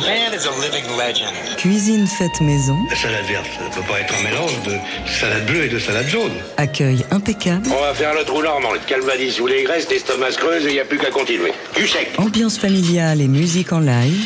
man 0.00 0.32
is 0.32 0.46
a 0.46 0.50
living 0.60 0.84
legend. 0.96 1.32
Cuisine 1.56 2.06
faite 2.06 2.40
maison. 2.40 2.76
La 2.88 2.96
salade 2.96 3.24
verte, 3.26 3.46
ça 3.58 3.80
peut 3.80 3.86
pas 3.86 4.00
être 4.00 4.14
un 4.14 4.22
mélange 4.22 4.62
de 4.64 4.76
salade 5.08 5.46
bleue 5.46 5.64
et 5.64 5.68
de 5.68 5.78
salade 5.78 6.08
jaune. 6.08 6.32
Accueil 6.56 7.04
impeccable. 7.10 7.66
On 7.70 7.80
va 7.80 7.94
faire 7.94 8.14
le 8.14 8.24
trou 8.24 8.42
normand, 8.42 8.72
le 8.72 8.78
calvadis 8.80 9.32
sous 9.32 9.46
les 9.46 9.62
graisses, 9.64 9.88
l'estomac 9.90 10.32
se 10.32 10.38
creuse 10.38 10.64
et 10.66 10.68
il 10.68 10.74
n'y 10.74 10.80
a 10.80 10.84
plus 10.84 10.98
qu'à 10.98 11.10
continuer. 11.10 11.52
Du 11.76 11.86
sec. 11.86 12.10
Ambiance 12.18 12.58
familiale 12.58 13.20
et 13.20 13.28
musique 13.28 13.72
en 13.72 13.80
live. 13.80 14.24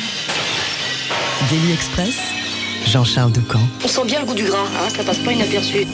Daily 1.50 1.72
Express. 1.72 2.16
Jean-Charles 2.86 3.32
Ducamp. 3.32 3.60
On 3.82 3.88
sent 3.88 4.04
bien 4.04 4.20
le 4.20 4.26
goût 4.26 4.34
du 4.34 4.44
gras, 4.44 4.58
hein, 4.58 4.88
ça 4.94 5.02
passe 5.02 5.18
pas 5.18 5.32
inaperçu. 5.32 5.86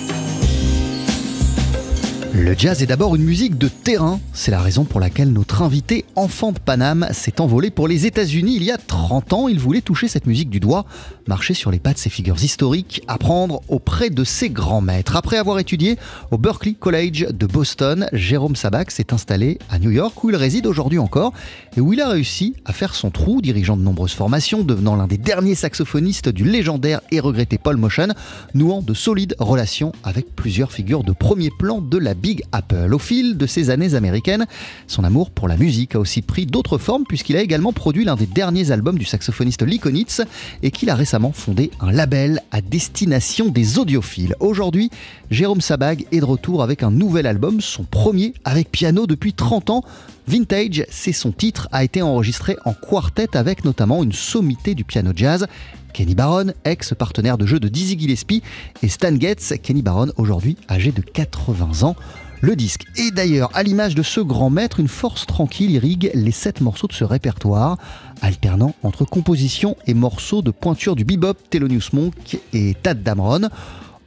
Le 2.32 2.54
jazz 2.56 2.80
est 2.80 2.86
d'abord 2.86 3.16
une 3.16 3.24
musique 3.24 3.58
de 3.58 3.66
terrain. 3.66 4.20
C'est 4.32 4.52
la 4.52 4.60
raison 4.60 4.84
pour 4.84 5.00
laquelle 5.00 5.32
notre 5.32 5.62
invité, 5.62 6.04
enfant 6.14 6.52
de 6.52 6.60
Paname, 6.60 7.08
s'est 7.10 7.40
envolé 7.40 7.70
pour 7.70 7.88
les 7.88 8.06
États-Unis 8.06 8.54
il 8.54 8.62
y 8.62 8.70
a 8.70 8.78
30 8.78 9.32
ans. 9.32 9.48
Il 9.48 9.58
voulait 9.58 9.80
toucher 9.80 10.06
cette 10.06 10.26
musique 10.26 10.48
du 10.48 10.60
doigt, 10.60 10.84
marcher 11.26 11.54
sur 11.54 11.72
les 11.72 11.80
pas 11.80 11.92
de 11.92 11.98
ses 11.98 12.08
figures 12.08 12.42
historiques, 12.42 13.02
apprendre 13.08 13.62
auprès 13.68 14.10
de 14.10 14.22
ses 14.22 14.48
grands 14.48 14.80
maîtres. 14.80 15.16
Après 15.16 15.38
avoir 15.38 15.58
étudié 15.58 15.98
au 16.30 16.38
Berklee 16.38 16.76
College 16.76 17.26
de 17.32 17.46
Boston, 17.46 18.06
Jérôme 18.12 18.54
Sabac 18.54 18.92
s'est 18.92 19.12
installé 19.12 19.58
à 19.68 19.80
New 19.80 19.90
York 19.90 20.22
où 20.22 20.30
il 20.30 20.36
réside 20.36 20.66
aujourd'hui 20.66 21.00
encore 21.00 21.32
et 21.76 21.80
où 21.80 21.92
il 21.92 22.00
a 22.00 22.08
réussi 22.08 22.54
à 22.64 22.72
faire 22.72 22.94
son 22.94 23.10
trou, 23.10 23.42
dirigeant 23.42 23.76
de 23.76 23.82
nombreuses 23.82 24.12
formations, 24.12 24.62
devenant 24.62 24.94
l'un 24.94 25.08
des 25.08 25.18
derniers 25.18 25.56
saxophonistes 25.56 26.28
du 26.28 26.44
légendaire 26.44 27.00
et 27.10 27.18
regretté 27.18 27.58
Paul 27.58 27.76
Motion, 27.76 28.08
nouant 28.54 28.82
de 28.82 28.94
solides 28.94 29.34
relations 29.40 29.92
avec 30.04 30.36
plusieurs 30.36 30.70
figures 30.70 31.02
de 31.02 31.12
premier 31.12 31.50
plan 31.58 31.80
de 31.80 31.98
la 31.98 32.14
Big 32.20 32.42
Apple. 32.52 32.92
Au 32.92 32.98
fil 32.98 33.36
de 33.36 33.46
ces 33.46 33.70
années 33.70 33.94
américaines, 33.94 34.46
son 34.86 35.04
amour 35.04 35.30
pour 35.30 35.48
la 35.48 35.56
musique 35.56 35.94
a 35.94 36.00
aussi 36.00 36.22
pris 36.22 36.46
d'autres 36.46 36.78
formes 36.78 37.04
puisqu'il 37.04 37.36
a 37.36 37.42
également 37.42 37.72
produit 37.72 38.04
l'un 38.04 38.16
des 38.16 38.26
derniers 38.26 38.70
albums 38.70 38.98
du 38.98 39.04
saxophoniste 39.04 39.62
Lee 39.62 39.78
Konitz 39.78 40.22
et 40.62 40.70
qu'il 40.70 40.90
a 40.90 40.94
récemment 40.94 41.32
fondé 41.32 41.70
un 41.80 41.92
label 41.92 42.40
à 42.50 42.60
destination 42.60 43.48
des 43.48 43.78
audiophiles. 43.78 44.34
Aujourd'hui, 44.40 44.90
Jérôme 45.30 45.60
Sabag 45.60 46.06
est 46.12 46.20
de 46.20 46.24
retour 46.24 46.62
avec 46.62 46.82
un 46.82 46.90
nouvel 46.90 47.26
album, 47.26 47.60
son 47.60 47.84
premier 47.84 48.34
avec 48.44 48.70
piano 48.70 49.06
depuis 49.06 49.32
30 49.32 49.70
ans. 49.70 49.84
Vintage, 50.26 50.84
c'est 50.90 51.12
son 51.12 51.32
titre, 51.32 51.68
a 51.72 51.82
été 51.82 52.02
enregistré 52.02 52.56
en 52.64 52.72
quartet 52.72 53.36
avec 53.36 53.64
notamment 53.64 54.04
une 54.04 54.12
sommité 54.12 54.74
du 54.74 54.84
piano 54.84 55.12
jazz. 55.14 55.46
Kenny 55.92 56.14
Barron, 56.14 56.52
ex-partenaire 56.64 57.38
de 57.38 57.46
jeu 57.46 57.60
de 57.60 57.68
Dizzy 57.68 57.98
Gillespie, 57.98 58.42
et 58.82 58.88
Stan 58.88 59.14
Getz, 59.18 59.54
Kenny 59.62 59.82
Barron 59.82 60.12
aujourd'hui 60.16 60.56
âgé 60.68 60.92
de 60.92 61.02
80 61.02 61.86
ans. 61.86 61.96
Le 62.42 62.56
disque 62.56 62.84
est 62.96 63.10
d'ailleurs, 63.10 63.50
à 63.54 63.62
l'image 63.62 63.94
de 63.94 64.02
ce 64.02 64.20
grand 64.20 64.48
maître, 64.48 64.80
une 64.80 64.88
force 64.88 65.26
tranquille 65.26 65.72
irrigue 65.72 66.10
les 66.14 66.30
sept 66.30 66.62
morceaux 66.62 66.86
de 66.86 66.94
ce 66.94 67.04
répertoire, 67.04 67.76
alternant 68.22 68.74
entre 68.82 69.04
composition 69.04 69.76
et 69.86 69.92
morceaux 69.92 70.40
de 70.40 70.50
pointure 70.50 70.96
du 70.96 71.04
bebop, 71.04 71.36
Thelonious 71.50 71.90
Monk 71.92 72.38
et 72.54 72.74
Tad 72.82 73.02
Damron. 73.02 73.48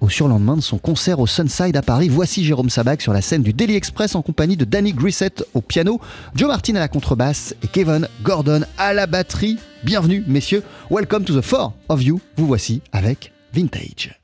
Au 0.04 0.10
surlendemain 0.10 0.58
de 0.58 0.62
son 0.62 0.80
concert 0.80 1.22
au 1.22 1.28
Sunside 1.28 1.78
à 1.78 1.82
Paris, 1.82 2.10
voici 2.10 2.44
Jérôme 2.44 2.70
Sabac 2.70 3.02
sur 3.02 3.14
la 3.14 3.22
scène 3.22 3.42
du 3.42 3.54
Daily 3.54 3.76
Express 3.76 4.16
en 4.16 4.22
compagnie 4.22 4.58
de 4.58 4.66
Danny 4.66 4.92
Grissett 4.92 5.46
au 5.54 5.62
piano, 5.62 6.02
Joe 6.36 6.50
Martin 6.50 6.76
à 6.76 6.80
la 6.80 6.90
contrebasse 6.90 7.56
et 7.64 7.68
Kevin 7.68 8.10
Gordon 8.22 8.66
à 8.78 8.94
la 8.94 9.08
batterie. 9.08 9.58
Bienvenue 9.86 10.22
messieurs, 10.28 10.62
welcome 10.92 11.24
to 11.24 11.40
the 11.40 11.42
four 11.42 11.72
of 11.88 12.04
you. 12.04 12.20
Vous 12.36 12.48
voici 12.48 12.82
avec 12.92 13.32
Vintage. 13.54 14.23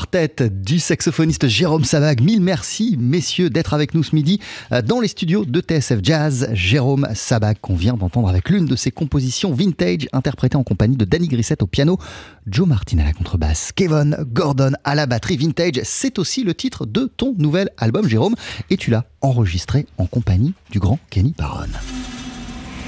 Quartet 0.00 0.48
du 0.48 0.78
saxophoniste 0.78 1.46
Jérôme 1.46 1.84
Sabag. 1.84 2.22
Mille 2.22 2.40
merci, 2.40 2.96
messieurs, 2.98 3.50
d'être 3.50 3.74
avec 3.74 3.92
nous 3.92 4.02
ce 4.02 4.14
midi 4.14 4.40
euh, 4.72 4.80
dans 4.80 4.98
les 4.98 5.08
studios 5.08 5.44
de 5.44 5.60
TSF 5.60 5.98
Jazz. 6.02 6.48
Jérôme 6.54 7.06
Sabag, 7.12 7.58
qu'on 7.60 7.74
vient 7.74 7.92
d'entendre 7.92 8.26
avec 8.30 8.48
l'une 8.48 8.64
de 8.64 8.76
ses 8.76 8.92
compositions 8.92 9.52
vintage, 9.52 10.08
interprétée 10.14 10.56
en 10.56 10.62
compagnie 10.62 10.96
de 10.96 11.04
Danny 11.04 11.28
Grissett 11.28 11.62
au 11.62 11.66
piano, 11.66 11.98
Joe 12.46 12.66
Martin 12.66 12.98
à 13.00 13.04
la 13.04 13.12
contrebasse, 13.12 13.72
Kevin 13.72 14.16
Gordon 14.32 14.72
à 14.84 14.94
la 14.94 15.04
batterie. 15.04 15.36
Vintage, 15.36 15.82
c'est 15.84 16.18
aussi 16.18 16.44
le 16.44 16.54
titre 16.54 16.86
de 16.86 17.04
ton 17.04 17.34
nouvel 17.36 17.68
album, 17.76 18.08
Jérôme, 18.08 18.36
et 18.70 18.78
tu 18.78 18.90
l'as 18.90 19.04
enregistré 19.20 19.84
en 19.98 20.06
compagnie 20.06 20.54
du 20.70 20.78
grand 20.78 20.98
Kenny 21.10 21.34
Barron. 21.36 21.68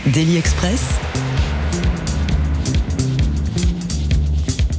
Daily 0.07 0.39
Express. 0.39 0.83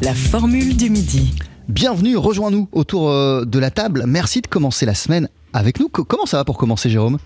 La 0.01 0.15
formule 0.15 0.75
du 0.75 0.89
midi. 0.89 1.35
Bienvenue, 1.69 2.17
rejoins-nous 2.17 2.67
autour 2.73 3.09
euh, 3.09 3.45
de 3.45 3.57
la 3.57 3.71
table. 3.71 4.03
Merci 4.05 4.41
de 4.41 4.47
commencer 4.47 4.85
la 4.85 4.93
semaine 4.93 5.29
avec 5.53 5.79
nous. 5.79 5.87
comment 5.87 6.25
ça 6.25 6.35
va 6.35 6.43
pour 6.43 6.57
commencer, 6.57 6.89
Jérôme? 6.89 7.19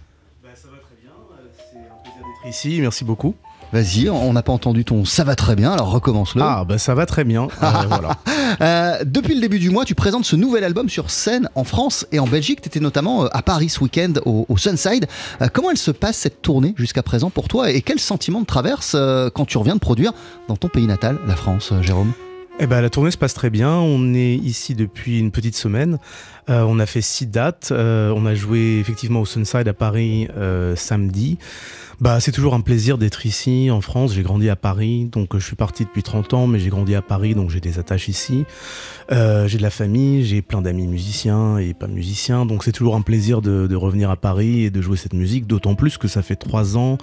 Bah, 0.44 0.50
Ça 0.54 0.68
va 0.68 0.78
très 0.78 0.96
bien. 1.02 1.12
Euh, 1.12 1.48
c'est 1.58 1.78
un 1.80 2.02
plaisir 2.04 2.22
d'être 2.44 2.56
ici. 2.56 2.80
Merci 2.80 3.04
beaucoup. 3.04 3.34
Vas-y, 3.74 4.10
on 4.10 4.32
n'a 4.32 4.44
pas 4.44 4.54
entendu 4.54 4.86
ton 4.86 5.04
ça 5.04 5.26
va 5.26 5.36
très 5.36 5.56
bien, 5.56 5.72
alors 5.74 5.92
recommence-le. 5.92 6.42
Ah, 6.42 6.64
bah 6.64 6.78
ça 6.78 6.96
va 6.96 7.06
très 7.06 7.26
bien. 7.26 7.50
Euh, 7.62 7.72
voilà. 7.90 9.04
depuis 9.04 9.36
le 9.36 9.42
début 9.42 9.60
du 9.60 9.72
mois, 9.72 9.84
tu 9.84 9.94
présentes 9.94 10.24
ce 10.24 10.38
nouvel 10.38 10.64
album 10.64 10.88
sur 10.88 11.10
scène 11.10 11.50
en 11.54 11.66
France 11.66 12.06
et 12.14 12.20
en 12.20 12.28
Belgique. 12.28 12.62
Tu 12.62 12.68
étais 12.68 12.80
notamment 12.80 13.26
à 13.26 13.42
Paris 13.42 13.68
ce 13.68 13.82
week-end 13.82 14.14
au, 14.26 14.46
au, 14.48 14.56
Sunside. 14.56 15.08
comment 15.52 15.72
elle 15.72 15.78
se 15.78 15.92
passe 15.92 16.16
cette 16.16 16.42
tournée 16.42 16.76
jusqu'à 16.78 17.04
présent 17.04 17.30
pour 17.30 17.50
toi? 17.50 17.72
Et 17.72 17.82
quel 17.82 18.00
sentiment 18.00 18.40
de 18.40 18.46
traverse 18.46 18.96
quand 19.34 19.46
tu 19.46 19.58
reviens 19.58 19.76
de 19.76 19.82
produire 19.82 20.14
dans 20.48 20.56
ton 20.56 20.70
pays 20.70 20.88
natal, 20.88 21.18
la 21.28 21.36
France, 21.36 21.74
Jérôme? 21.82 22.14
Eh 22.60 22.66
ben, 22.66 22.82
la 22.82 22.90
tournée 22.90 23.12
se 23.12 23.18
passe 23.18 23.34
très 23.34 23.50
bien. 23.50 23.72
On 23.72 24.14
est 24.14 24.36
ici 24.36 24.74
depuis 24.74 25.20
une 25.20 25.32
petite 25.32 25.56
semaine. 25.56 26.00
Euh, 26.50 26.62
on 26.62 26.80
a 26.80 26.86
fait 26.86 27.02
six 27.02 27.28
dates. 27.28 27.70
Euh, 27.72 28.14
on 28.16 28.26
a 28.26 28.36
joué 28.36 28.80
effectivement 28.80 29.22
au 29.22 29.26
Sunside 29.26 29.68
à 29.68 29.74
Paris 29.74 30.28
euh, 30.38 30.76
samedi. 30.76 31.38
Bah, 32.00 32.20
c'est 32.20 32.32
toujours 32.32 32.54
un 32.54 32.62
plaisir 32.62 33.00
d'être 33.00 33.26
ici 33.26 33.70
en 33.72 33.82
France. 33.82 34.14
J'ai 34.14 34.22
grandi 34.22 34.50
à 34.50 34.56
Paris, 34.56 35.10
donc 35.12 35.36
je 35.36 35.44
suis 35.44 35.56
parti 35.56 35.84
depuis 35.84 36.04
30 36.04 36.36
ans, 36.36 36.46
mais 36.46 36.60
j'ai 36.60 36.70
grandi 36.70 36.94
à 36.94 37.02
Paris, 37.02 37.34
donc 37.34 37.50
j'ai 37.50 37.60
des 37.60 37.80
attaches 37.80 38.08
ici. 38.08 38.46
j'ai 39.10 39.58
de 39.58 39.62
la 39.64 39.72
famille, 39.72 40.24
j'ai 40.24 40.44
plein 40.44 40.62
d'amis 40.62 40.86
musiciens 40.86 41.58
et 41.58 41.74
pas 41.74 41.88
musiciens, 41.88 42.46
donc 42.46 42.64
c'est 42.64 42.72
toujours 42.72 42.96
un 42.96 43.02
plaisir 43.02 43.42
de, 43.42 43.66
de, 43.66 43.76
revenir 43.76 44.12
à 44.12 44.16
Paris 44.16 44.66
et 44.66 44.70
de 44.70 44.80
jouer 44.80 44.96
cette 44.96 45.16
musique, 45.16 45.48
d'autant 45.48 45.74
plus 45.74 45.98
que 45.98 46.08
ça 46.08 46.22
fait 46.22 46.36
trois 46.36 46.78
ans 46.78 47.00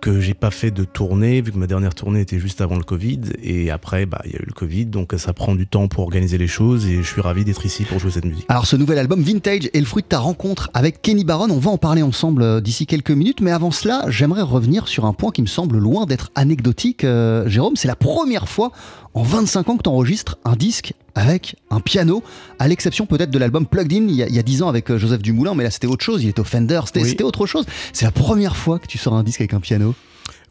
que 0.00 0.20
j'ai 0.20 0.34
pas 0.34 0.50
fait 0.50 0.70
de 0.70 0.84
tournée, 0.84 1.40
vu 1.40 1.52
que 1.52 1.58
ma 1.58 1.66
dernière 1.66 1.94
tournée 1.94 2.20
était 2.20 2.38
juste 2.38 2.60
avant 2.60 2.76
le 2.76 2.84
Covid, 2.84 3.20
et 3.42 3.70
après, 3.70 4.06
bah, 4.06 4.20
il 4.24 4.32
y 4.32 4.36
a 4.36 4.38
eu 4.38 4.46
le 4.46 4.52
Covid, 4.52 4.86
donc 4.86 5.12
ça 5.16 5.32
prend 5.32 5.54
du 5.54 5.66
temps 5.66 5.88
pour 5.88 6.04
organiser 6.04 6.38
les 6.38 6.46
choses, 6.46 6.86
et 6.86 7.02
je 7.02 7.08
suis 7.08 7.20
ravi 7.20 7.44
d'être 7.44 7.66
ici 7.66 7.84
pour 7.84 7.98
jouer 7.98 8.10
cette 8.10 8.24
musique. 8.24 8.46
Alors, 8.48 8.66
nouvel 8.88 9.00
album 9.00 9.20
Vintage 9.20 9.68
est 9.74 9.80
le 9.80 9.84
fruit 9.84 10.02
de 10.02 10.08
ta 10.08 10.18
rencontre 10.18 10.70
avec 10.72 11.02
Kenny 11.02 11.22
Barron, 11.22 11.50
on 11.50 11.58
va 11.58 11.70
en 11.70 11.76
parler 11.76 12.00
ensemble 12.00 12.40
euh, 12.40 12.60
d'ici 12.62 12.86
quelques 12.86 13.10
minutes, 13.10 13.42
mais 13.42 13.50
avant 13.50 13.70
cela, 13.70 14.06
j'aimerais 14.08 14.40
revenir 14.40 14.88
sur 14.88 15.04
un 15.04 15.12
point 15.12 15.30
qui 15.30 15.42
me 15.42 15.46
semble 15.46 15.76
loin 15.76 16.06
d'être 16.06 16.30
anecdotique, 16.34 17.04
euh, 17.04 17.46
Jérôme, 17.46 17.76
c'est 17.76 17.86
la 17.86 17.96
première 17.96 18.48
fois 18.48 18.72
en 19.12 19.22
25 19.22 19.68
ans 19.68 19.76
que 19.76 19.82
tu 19.82 19.90
enregistres 19.90 20.38
un 20.46 20.56
disque 20.56 20.94
avec 21.14 21.56
un 21.68 21.80
piano, 21.80 22.22
à 22.58 22.66
l'exception 22.66 23.04
peut-être 23.04 23.30
de 23.30 23.38
l'album 23.38 23.66
Plugged 23.66 23.92
In 23.92 24.06
il 24.08 24.14
y, 24.14 24.38
a, 24.38 24.42
10 24.42 24.62
ans 24.62 24.68
avec 24.68 24.90
euh, 24.90 24.96
Joseph 24.96 25.20
Dumoulin, 25.20 25.54
mais 25.54 25.64
là 25.64 25.70
c'était 25.70 25.86
autre 25.86 26.02
chose, 26.02 26.24
il 26.24 26.30
était 26.30 26.40
au 26.40 26.44
Fender, 26.44 26.80
c'était 26.86 27.24
autre 27.24 27.44
chose. 27.44 27.66
C'est 27.92 28.06
la 28.06 28.10
première 28.10 28.56
fois 28.56 28.78
que 28.78 28.86
tu 28.86 28.96
sors 28.96 29.12
un 29.12 29.22
disque 29.22 29.42
avec 29.42 29.52
un 29.52 29.60
piano. 29.60 29.94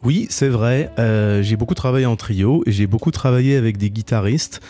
Oui, 0.03 0.27
c'est 0.29 0.49
vrai. 0.49 0.91
Euh, 0.99 1.41
j'ai 1.41 1.55
beaucoup 1.55 1.73
travaillé 1.73 2.05
en 2.05 2.15
trio 2.15 2.61
et 2.67 2.71
j'ai 2.71 2.85
beaucoup 2.85 3.09
travaillé 3.09 3.55
avec 3.55 3.77
des 3.77 3.89
guitaristes. 3.89 4.61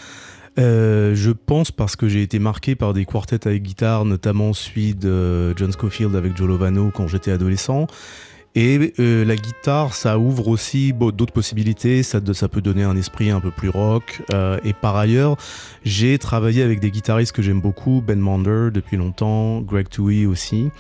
Euh, 0.60 1.14
je 1.14 1.32
pense 1.32 1.72
parce 1.72 1.96
que 1.96 2.08
j'ai 2.08 2.22
été 2.22 2.40
marqué 2.40 2.76
par 2.76 2.94
des 2.94 3.06
quartets 3.06 3.48
avec 3.48 3.64
guitare, 3.64 4.06
notamment 4.06 4.54
celui 4.54 4.96
de 4.96 5.56
John 5.56 5.72
Scofield 5.72 6.16
avec 6.16 6.36
Joe 6.36 6.48
Lovano 6.48 6.92
quand 6.94 7.08
j'étais 7.08 7.32
adolescent. 7.32 7.88
Et 8.56 8.94
euh, 9.00 9.24
la 9.24 9.36
guitare, 9.36 9.94
ça 9.94 10.18
ouvre 10.18 10.48
aussi 10.48 10.92
d'autres 10.92 11.32
possibilités, 11.32 12.02
ça, 12.02 12.20
peut 12.20 12.62
donner 12.62 12.82
un 12.82 12.98
esprit 12.98 13.30
un 13.30 13.40
peu 13.40 13.52
plus 13.52 13.70
rock. 13.70 14.24
Euh, 14.34 14.58
et 14.64 14.74
par 14.74 14.96
ailleurs, 14.96 15.38
j'ai 15.84 16.18
travaillé 16.18 16.64
avec 16.64 16.80
des 16.80 16.90
guitaristes 16.90 17.34
que 17.34 17.44
j'aime 17.44 17.62
beaucoup, 17.62 18.02
Ben 18.02 18.20
Mander 18.20 18.70
depuis 18.74 18.98
longtemps, 18.98 19.62
Greg 19.62 19.90
Toohey 19.90 20.26
aussi. 20.26 20.72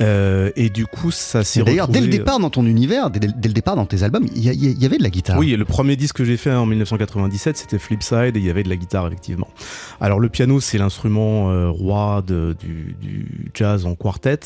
Euh, 0.00 0.50
et 0.56 0.70
du 0.70 0.86
coup, 0.86 1.10
ça 1.10 1.44
s'est 1.44 1.62
D'ailleurs, 1.62 1.88
dès 1.88 2.00
le 2.00 2.08
départ 2.08 2.38
dans 2.38 2.50
ton 2.50 2.64
univers, 2.64 3.10
dès, 3.10 3.26
le 3.26 3.52
départ 3.52 3.76
dans 3.76 3.86
tes 3.86 4.02
albums, 4.02 4.26
il 4.34 4.42
y, 4.42 4.86
avait 4.86 4.98
de 4.98 5.02
la 5.02 5.10
guitare. 5.10 5.38
Oui, 5.38 5.50
le 5.56 5.64
premier 5.64 5.96
disque 5.96 6.16
que 6.16 6.24
j'ai 6.24 6.36
fait 6.36 6.52
en 6.52 6.66
1997, 6.66 7.56
c'était 7.56 7.78
Flipside 7.78 8.36
et 8.36 8.40
il 8.40 8.44
y 8.44 8.50
avait 8.50 8.62
de 8.62 8.68
la 8.68 8.76
guitare, 8.76 9.06
effectivement. 9.06 9.48
Alors, 10.00 10.20
le 10.20 10.28
piano, 10.28 10.60
c'est 10.60 10.78
l'instrument 10.78 11.50
euh, 11.50 11.68
roi 11.68 12.22
du, 12.26 12.96
jazz 13.54 13.86
en 13.86 13.94
quartet. 13.94 14.40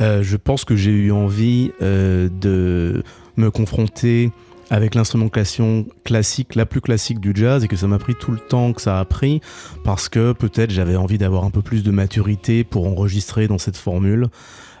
Euh, 0.00 0.22
je 0.22 0.36
pense 0.36 0.64
que 0.64 0.76
j'ai 0.76 0.92
eu 0.92 1.12
envie 1.12 1.72
de 1.80 3.02
me 3.36 3.50
confronter 3.50 4.30
avec 4.70 4.94
l'instrument 4.94 5.28
classique, 5.28 6.54
la 6.54 6.66
plus 6.66 6.80
classique 6.80 7.20
du 7.20 7.32
jazz, 7.34 7.64
et 7.64 7.68
que 7.68 7.76
ça 7.76 7.86
m'a 7.86 7.98
pris 7.98 8.14
tout 8.14 8.32
le 8.32 8.38
temps 8.38 8.72
que 8.72 8.82
ça 8.82 8.98
a 8.98 9.04
pris, 9.04 9.40
parce 9.84 10.08
que 10.08 10.32
peut-être 10.32 10.70
j'avais 10.70 10.96
envie 10.96 11.18
d'avoir 11.18 11.44
un 11.44 11.50
peu 11.50 11.62
plus 11.62 11.82
de 11.82 11.90
maturité 11.90 12.64
pour 12.64 12.86
enregistrer 12.86 13.46
dans 13.46 13.58
cette 13.58 13.76
formule. 13.76 14.28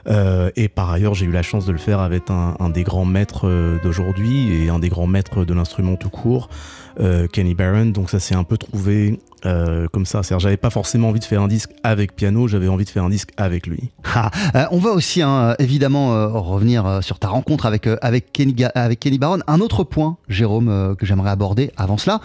Euh, 0.08 0.50
et 0.56 0.68
par 0.68 0.90
ailleurs, 0.90 1.14
j'ai 1.14 1.26
eu 1.26 1.32
la 1.32 1.42
chance 1.42 1.66
de 1.66 1.72
le 1.72 1.78
faire 1.78 2.00
avec 2.00 2.24
un, 2.30 2.70
des 2.70 2.82
grands 2.82 3.04
maîtres 3.04 3.48
euh, 3.48 3.78
d'aujourd'hui 3.82 4.52
et 4.52 4.68
un 4.68 4.78
des 4.78 4.88
grands 4.88 5.06
maîtres 5.06 5.44
de 5.44 5.54
l'instrument 5.54 5.96
tout 5.96 6.10
court, 6.10 6.48
Kenny 7.32 7.54
Barron. 7.54 7.86
Donc 7.86 8.10
ça 8.10 8.20
s'est 8.20 8.34
un 8.34 8.44
peu 8.44 8.56
trouvé 8.56 9.18
euh, 9.46 9.86
comme 9.92 10.06
ça. 10.06 10.22
C'est-à-dire, 10.22 10.40
j'avais 10.40 10.56
pas 10.56 10.70
forcément 10.70 11.10
envie 11.10 11.20
de 11.20 11.24
faire 11.24 11.42
un 11.42 11.46
disque 11.46 11.70
avec 11.82 12.16
piano, 12.16 12.48
j'avais 12.48 12.68
envie 12.68 12.84
de 12.84 12.90
faire 12.90 13.04
un 13.04 13.10
disque 13.10 13.30
avec 13.36 13.66
lui. 13.66 13.90
Ah, 14.14 14.30
euh, 14.54 14.64
on 14.70 14.78
va 14.78 14.90
aussi 14.90 15.20
hein, 15.20 15.54
évidemment 15.58 16.14
euh, 16.14 16.28
revenir 16.28 17.00
sur 17.02 17.18
ta 17.18 17.28
rencontre 17.28 17.66
avec, 17.66 18.32
Kenny, 18.32 19.18
Barron. 19.18 19.40
Un 19.46 19.60
autre 19.60 19.84
point, 19.84 20.16
Jérôme, 20.28 20.96
que 20.98 21.04
j'aimerais 21.04 21.30
aborder 21.30 21.70
avant 21.76 21.98
cela, 21.98 22.20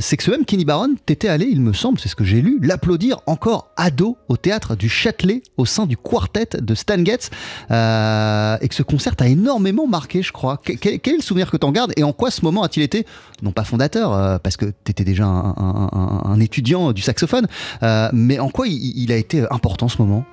c'est 0.00 0.16
que 0.16 0.22
ce 0.22 0.30
même 0.30 0.44
Kenny 0.44 0.64
Barron, 0.64 0.94
t'étais 1.04 1.28
allé, 1.28 1.46
il 1.50 1.60
me 1.60 1.72
semble, 1.72 1.98
c'est 1.98 2.08
ce 2.08 2.14
que 2.14 2.24
j'ai 2.24 2.40
lu, 2.40 2.60
l'applaudir 2.62 3.18
encore 3.26 3.70
ado 3.76 4.16
au 4.28 4.36
théâtre 4.36 4.76
du 4.76 4.88
Châtelet 4.88 5.42
au 5.56 5.66
sein 5.66 5.86
du 5.86 5.96
quartet 5.96 6.50
de 6.60 6.74
Stan 6.74 7.04
Getz, 7.04 7.30
et 7.70 8.68
que 8.68 8.74
ce 8.74 8.82
concert 8.84 9.16
t'a 9.16 9.26
énormément 9.26 9.88
marqué, 9.88 10.22
je 10.22 10.32
crois. 10.32 10.60
Quel, 10.62 10.94
est 10.94 11.16
le 11.16 11.22
souvenir 11.22 11.50
que 11.50 11.56
t'en 11.56 11.72
gardes 11.72 11.92
et 11.96 12.04
en 12.04 12.12
quoi 12.12 12.30
ce 12.30 12.44
moment 12.44 12.62
a-t-il 12.62 12.84
été, 12.84 13.06
non 13.42 13.50
pas 13.50 13.64
fondateur, 13.64 13.87
parce 13.88 14.56
que 14.56 14.66
t'étais 14.84 15.04
déjà 15.04 15.24
un 15.24 16.28
un 16.38 16.40
étudiant 16.40 16.92
du 16.92 17.02
saxophone. 17.02 17.46
Euh, 17.82 18.08
mais 18.12 18.38
en 18.38 18.48
quoi 18.48 18.66
il, 18.68 19.12
a 19.12 19.16
été 19.16 19.44
important 19.50 19.88
ce 19.88 20.00
moment? 20.00 20.24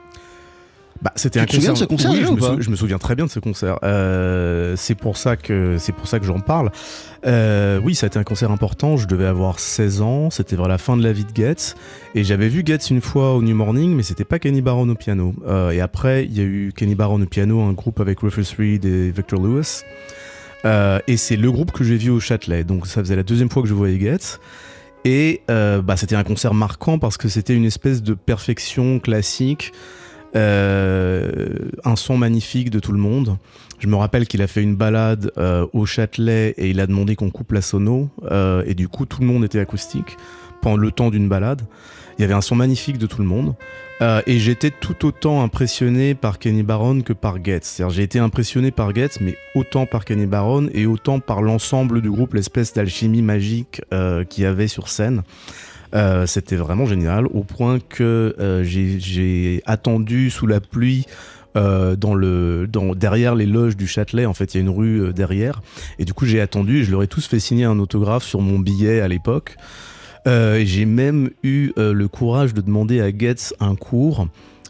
Bah, 1.02 1.12
c'était 1.16 1.42
un 1.42 1.46
concert. 1.46 1.74
de 1.74 1.78
ce 1.78 1.84
concert 1.84 2.12
oui, 2.12 2.24
je, 2.60 2.70
me 2.70 2.76
souviens 2.76 2.98
très 2.98 3.16
bien 3.16 3.26
de 3.26 3.30
ce 3.30 3.40
concert. 3.40 3.78
Euh, 3.84 4.76
c'est 4.78 4.96
pour 4.96 5.18
ça 5.18 5.36
que 5.36 5.76
c'est 5.78 5.92
pour 5.92 6.08
ça 6.08 6.20
que 6.20 6.26
j'en 6.26 6.40
parle. 6.40 6.72
Euh, 7.26 7.82
oui, 7.84 7.96
ça 7.96 8.06
a 8.06 8.08
été 8.08 8.18
un 8.18 8.24
concert 8.24 8.50
important. 8.50 8.96
Je 8.96 9.06
devais 9.06 9.26
avoir 9.26 9.60
16 9.60 10.02
ans. 10.02 10.30
C'était 10.30 10.56
vers 10.56 10.70
la 10.70 10.78
fin 10.78 10.96
de 10.96 11.04
la 11.04 11.12
vie 11.12 11.26
de 11.26 11.36
Getz. 11.36 11.76
Et 12.16 12.24
j'avais 12.24 12.48
vu 12.48 12.64
Getz 12.66 12.90
une 12.92 13.02
fois 13.02 13.36
au 13.36 13.42
New 13.42 13.56
Morning, 13.56 13.94
mais 13.94 14.04
c'était 14.04 14.24
pas 14.24 14.40
Kenny 14.40 14.62
Barron 14.62 14.88
au 14.88 14.96
piano. 14.96 15.36
et 15.72 15.82
après, 15.82 16.24
il 16.26 16.34
y 16.34 16.40
a 16.40 16.44
eu 16.44 16.72
Kenny 16.76 16.96
Barron 16.96 17.22
au 17.22 17.26
piano, 17.26 17.62
un 17.62 17.74
groupe 17.74 18.00
avec 18.00 18.20
Rufus 18.22 18.56
Reed 18.58 18.86
et 18.86 19.12
Victor 19.12 19.42
Lewis. 19.42 19.84
Et 20.66 21.18
c'est 21.18 21.36
le 21.36 21.52
groupe 21.52 21.72
que 21.72 21.84
j'ai 21.84 21.98
vu 21.98 22.10
au 22.10 22.20
Châtelet. 22.20 22.64
Donc 22.64 22.88
ça 22.88 23.02
faisait 23.02 23.16
la 23.16 23.24
deuxième 23.24 23.50
fois 23.50 23.62
que 23.62 23.70
je 23.70 23.74
voyais 23.74 24.00
Getz. 24.00 24.40
Et 25.06 25.42
euh, 25.52 25.84
bah, 25.84 25.96
c'était 25.96 26.16
un 26.16 26.24
concert 26.24 26.56
marquant 26.56 26.98
parce 26.98 27.16
que 27.16 27.30
c'était 27.30 27.54
une 27.54 27.66
espèce 27.66 28.02
de 28.02 28.16
perfection 28.16 29.00
classique, 29.00 29.72
euh, 30.36 31.70
un 31.86 31.96
son 31.96 32.18
magnifique 32.18 32.72
de 32.72 32.80
tout 32.80 32.92
le 32.92 32.98
monde. 32.98 33.38
Je 33.78 33.88
me 33.88 33.96
rappelle 33.96 34.28
qu'il 34.28 34.42
a 34.42 34.48
fait 34.48 34.64
une 34.64 34.76
balade 34.76 35.32
euh, 35.38 35.68
au 35.74 35.86
Châtelet 35.86 36.56
et 36.58 36.72
il 36.72 36.80
a 36.80 36.88
demandé 36.88 37.16
qu'on 37.16 37.30
coupe 37.30 37.52
la 37.52 37.62
sono. 37.62 38.10
et 38.66 38.74
du 38.74 38.88
coup, 38.88 39.06
tout 39.06 39.22
le 39.22 39.28
monde 39.28 39.46
était 39.46 39.60
acoustique 39.60 40.18
pendant 40.64 40.78
le 40.78 40.92
temps 40.92 41.12
d'une 41.12 41.30
balade. 41.30 41.62
Il 42.18 42.24
y 42.24 42.26
avait 42.26 42.34
un 42.34 42.42
son 42.42 42.56
magnifique 42.56 42.98
de 42.98 43.06
tout 43.06 43.22
le 43.22 43.28
monde. 43.28 43.54
Euh, 44.02 44.22
et 44.28 44.40
j'étais 44.40 44.72
tout 44.72 45.06
autant 45.06 45.42
impressionné 45.42 46.16
par 46.16 46.38
Kenny 46.38 46.64
Barron 46.64 47.02
que 47.02 47.14
par 47.14 47.44
Getz. 47.44 47.64
C'est-à-dire, 47.64 47.96
j'ai 47.96 48.04
été 48.04 48.20
impressionné 48.20 48.72
par 48.72 48.94
Getz, 48.94 49.20
mais 49.22 49.38
autant 49.56 49.86
par 49.86 50.04
Kenny 50.04 50.26
Barron 50.26 50.68
et 50.74 50.86
autant 50.86 51.20
par 51.20 51.42
l'ensemble 51.42 52.02
du 52.02 52.12
groupe, 52.12 52.34
l'espèce 52.34 52.74
d'alchimie 52.74 53.22
magique 53.22 53.82
euh, 53.94 54.26
qu'il 54.26 54.44
y 54.44 54.48
avait 54.48 54.68
sur 54.68 54.90
scène. 54.90 55.24
Euh, 55.94 56.26
c'était 56.26 56.58
vraiment 56.58 56.86
génial, 56.86 57.26
au 57.28 57.44
point 57.44 57.80
que 57.80 58.36
j'ai 58.64 59.62
attendu 59.66 60.30
sous 60.30 60.48
la 60.48 60.60
pluie 60.60 61.06
dans 61.56 62.16
le, 62.16 62.68
dans, 62.68 62.96
derrière 62.96 63.34
les 63.34 63.46
loges 63.46 63.78
du 63.78 63.88
Châtelet. 63.88 64.26
En 64.26 64.34
fait, 64.34 64.54
il 64.54 64.58
y 64.58 64.60
a 64.60 64.62
une 64.62 64.70
rue 64.70 65.14
derrière. 65.14 65.62
Et 66.00 66.04
du 66.04 66.14
coup, 66.14 66.26
j'ai 66.26 66.42
attendu 66.42 66.82
et 66.82 66.84
je 66.84 66.92
leur 66.92 67.02
ai 67.02 67.08
tous 67.08 67.26
fait 67.26 67.40
signer 67.40 67.64
un 67.64 67.80
autographe 67.80 68.26
sur 68.26 68.42
mon 68.42 68.60
billet 68.60 69.00
à 69.00 69.08
l'époque. 69.08 69.56
Euh, 70.28 70.64
j'ai 70.66 70.86
même 70.86 71.30
eu 71.44 71.72
euh, 71.78 71.94
le 71.94 72.08
courage 72.08 72.54
de 72.54 72.62
demander 72.62 73.00
à 73.00 73.16
Getz 73.16 73.54
un 73.60 73.76
cours 73.76 74.28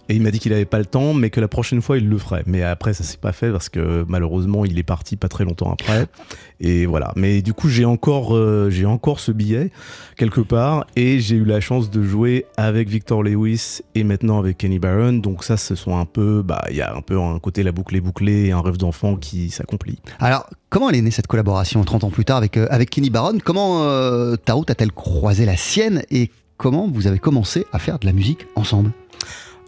Et 0.09 0.15
il 0.15 0.21
m'a 0.21 0.31
dit 0.31 0.39
qu'il 0.39 0.53
avait 0.53 0.65
pas 0.65 0.79
le 0.79 0.85
temps, 0.85 1.13
mais 1.13 1.29
que 1.29 1.39
la 1.41 1.47
prochaine 1.47 1.81
fois 1.81 1.97
il 1.97 2.07
le 2.07 2.17
ferait. 2.17 2.43
Mais 2.45 2.63
après, 2.63 2.93
ça 2.93 3.03
s'est 3.03 3.17
pas 3.17 3.31
fait 3.31 3.51
parce 3.51 3.69
que 3.69 4.05
malheureusement, 4.07 4.65
il 4.65 4.77
est 4.77 4.83
parti 4.83 5.15
pas 5.15 5.27
très 5.27 5.45
longtemps 5.45 5.71
après. 5.71 6.05
Et 6.59 6.85
voilà. 6.85 7.11
Mais 7.15 7.41
du 7.41 7.53
coup, 7.53 7.67
j'ai 7.67 7.85
encore, 7.85 8.35
euh, 8.35 8.69
j'ai 8.69 8.85
encore 8.85 9.19
ce 9.19 9.31
billet 9.31 9.71
quelque 10.15 10.41
part, 10.41 10.85
et 10.95 11.19
j'ai 11.19 11.35
eu 11.35 11.43
la 11.43 11.59
chance 11.59 11.89
de 11.89 12.01
jouer 12.01 12.45
avec 12.57 12.87
Victor 12.87 13.23
Lewis 13.23 13.81
et 13.95 14.03
maintenant 14.03 14.39
avec 14.39 14.57
Kenny 14.57 14.79
Barron. 14.79 15.13
Donc 15.13 15.43
ça, 15.43 15.57
ce 15.57 15.75
sont 15.75 15.97
un 15.97 16.05
peu, 16.05 16.41
bah, 16.41 16.63
il 16.69 16.77
y 16.77 16.81
a 16.81 16.95
un 16.95 17.01
peu 17.01 17.19
un 17.19 17.39
côté 17.39 17.63
la 17.63 17.71
boucle 17.71 17.95
est 17.95 18.01
bouclée, 18.01 18.45
et 18.45 18.51
un 18.51 18.61
rêve 18.61 18.77
d'enfant 18.77 19.15
qui 19.15 19.49
s'accomplit. 19.49 19.99
Alors, 20.19 20.49
comment 20.69 20.89
elle 20.89 20.95
est 20.95 21.01
née 21.01 21.11
cette 21.11 21.27
collaboration 21.27 21.83
30 21.83 22.05
ans 22.05 22.09
plus 22.09 22.25
tard 22.25 22.37
avec, 22.37 22.57
euh, 22.57 22.67
avec 22.69 22.89
Kenny 22.89 23.09
Barron? 23.09 23.37
Comment 23.43 23.83
euh, 23.83 24.35
ta 24.35 24.53
route 24.53 24.69
a-t-elle 24.69 24.91
croisé 24.91 25.45
la 25.45 25.57
sienne? 25.57 26.03
Et 26.11 26.31
comment 26.57 26.87
vous 26.87 27.07
avez 27.07 27.19
commencé 27.19 27.65
à 27.73 27.79
faire 27.79 27.99
de 27.99 28.05
la 28.05 28.13
musique 28.13 28.47
ensemble? 28.55 28.91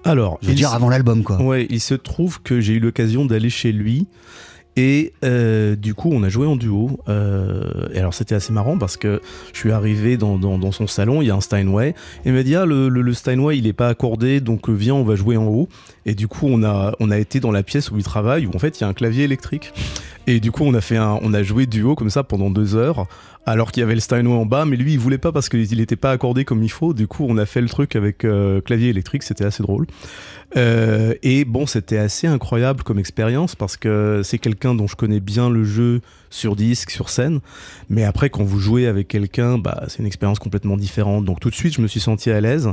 Alors, 0.04 0.38
Je 0.42 0.48
veux 0.50 0.54
dire 0.54 0.74
avant 0.74 0.90
l'album, 0.90 1.24
quoi. 1.24 1.42
Ouais, 1.42 1.68
il 1.70 1.80
se 1.82 1.94
trouve 1.94 2.42
que 2.42 2.62
j'ai 2.62 2.74
eu 2.74 2.80
l'occasion 2.80 3.26
d'aller 3.26 3.50
chez 3.50 3.72
lui. 3.72 4.08
Et 4.80 5.14
euh, 5.26 5.76
du 5.76 5.96
coup, 5.96 6.12
on 6.14 6.22
a 6.22 6.30
joué 6.30 6.46
en 6.46 6.56
duo. 6.56 7.00
Euh, 7.10 7.88
et 7.96 7.98
alors, 8.00 8.14
c'était 8.14 8.36
assez 8.36 8.54
marrant 8.54 8.78
parce 8.78 8.96
que 8.96 9.22
je 9.52 9.58
suis 9.58 9.72
arrivé 9.72 10.18
dans, 10.18 10.38
dans- 10.38 10.60
dans 10.60 10.72
son 10.72 10.86
salon, 10.86 11.24
il 11.24 11.28
y 11.28 11.32
a 11.32 11.36
un 11.36 11.42
Steinway. 11.42 11.90
Et 11.90 12.30
il 12.30 12.34
m'a 12.34 12.44
dit 12.44 12.56
Ah, 12.56 12.66
le, 12.66 12.88
le- 12.88 13.02
le 13.02 13.14
Steinway, 13.16 13.58
il 13.58 13.66
est 13.66 13.74
pas 13.74 13.88
accordé, 13.90 14.40
donc 14.40 14.70
euh, 14.70 14.74
viens, 14.74 14.94
on 14.94 15.04
va 15.04 15.16
jouer 15.16 15.36
en 15.36 15.46
haut. 15.48 15.68
Et 16.06 16.14
du 16.14 16.28
coup, 16.28 16.46
on 16.48 16.64
a, 16.64 16.94
on 17.00 17.10
a 17.10 17.18
été 17.18 17.40
dans 17.40 17.52
la 17.52 17.64
pièce 17.64 17.90
où 17.90 17.98
il 17.98 18.04
travaille, 18.04 18.46
où 18.46 18.52
en 18.56 18.60
fait, 18.60 18.80
il 18.80 18.84
y 18.84 18.86
a 18.86 18.88
un 18.88 18.94
clavier 18.94 19.24
électrique. 19.24 19.74
Et 20.28 20.40
du 20.40 20.52
coup, 20.52 20.64
on 20.64 20.74
a, 20.76 20.82
fait 20.82 20.98
un, 20.98 21.18
on 21.24 21.34
a 21.34 21.42
joué 21.42 21.66
duo 21.66 21.96
comme 21.96 22.12
ça 22.12 22.24
pendant 22.24 22.52
deux 22.52 22.76
heures, 22.76 23.08
alors 23.48 23.72
qu'il 23.72 23.80
y 23.80 23.84
avait 23.84 23.94
le 23.94 24.02
Steinway 24.02 24.34
en 24.34 24.46
bas, 24.46 24.66
mais 24.66 24.76
lui, 24.76 24.92
il 24.92 25.00
voulait 25.00 25.18
pas 25.18 25.32
parce 25.32 25.48
qu'il 25.48 25.78
n'était 25.78 25.96
pas 25.96 26.12
accordé 26.12 26.44
comme 26.44 26.64
il 26.64 26.70
faut. 26.70 26.94
Du 26.94 27.08
coup, 27.08 27.26
on 27.30 27.38
a 27.38 27.46
fait 27.46 27.62
le 27.62 27.70
truc 27.70 27.96
avec 27.96 28.26
euh, 28.26 28.60
clavier 28.60 28.90
électrique, 28.90 29.24
c'était 29.24 29.46
assez 29.46 29.64
drôle. 29.64 29.88
Euh, 30.58 31.14
et 31.24 31.46
bon, 31.46 31.66
c'était 31.66 31.98
assez 31.98 32.28
incroyable 32.28 32.84
comme 32.84 33.00
expérience 33.00 33.56
parce 33.56 33.78
que 33.78 34.20
c'est 34.22 34.38
quelqu'un 34.38 34.76
dont 34.76 34.86
je 34.88 34.98
connais 34.98 35.22
bien 35.22 35.50
le 35.50 35.64
jeu 35.64 36.02
sur 36.30 36.58
disque, 36.58 36.92
sur 36.92 37.10
scène. 37.10 37.40
Mais 37.90 38.04
après, 38.04 38.30
quand 38.30 38.44
vous 38.44 38.60
jouez 38.60 38.86
avec 38.86 39.08
quelqu'un, 39.08 39.58
bah, 39.58 39.86
c'est 39.88 40.00
une 40.00 40.08
expérience 40.08 40.40
complètement 40.40 40.76
différente. 40.76 41.24
Donc 41.24 41.40
tout 41.40 41.50
de 41.50 41.56
suite, 41.56 41.74
je 41.74 41.82
me 41.82 41.88
suis 41.88 42.02
senti 42.02 42.30
à 42.30 42.42
l'aise. 42.42 42.70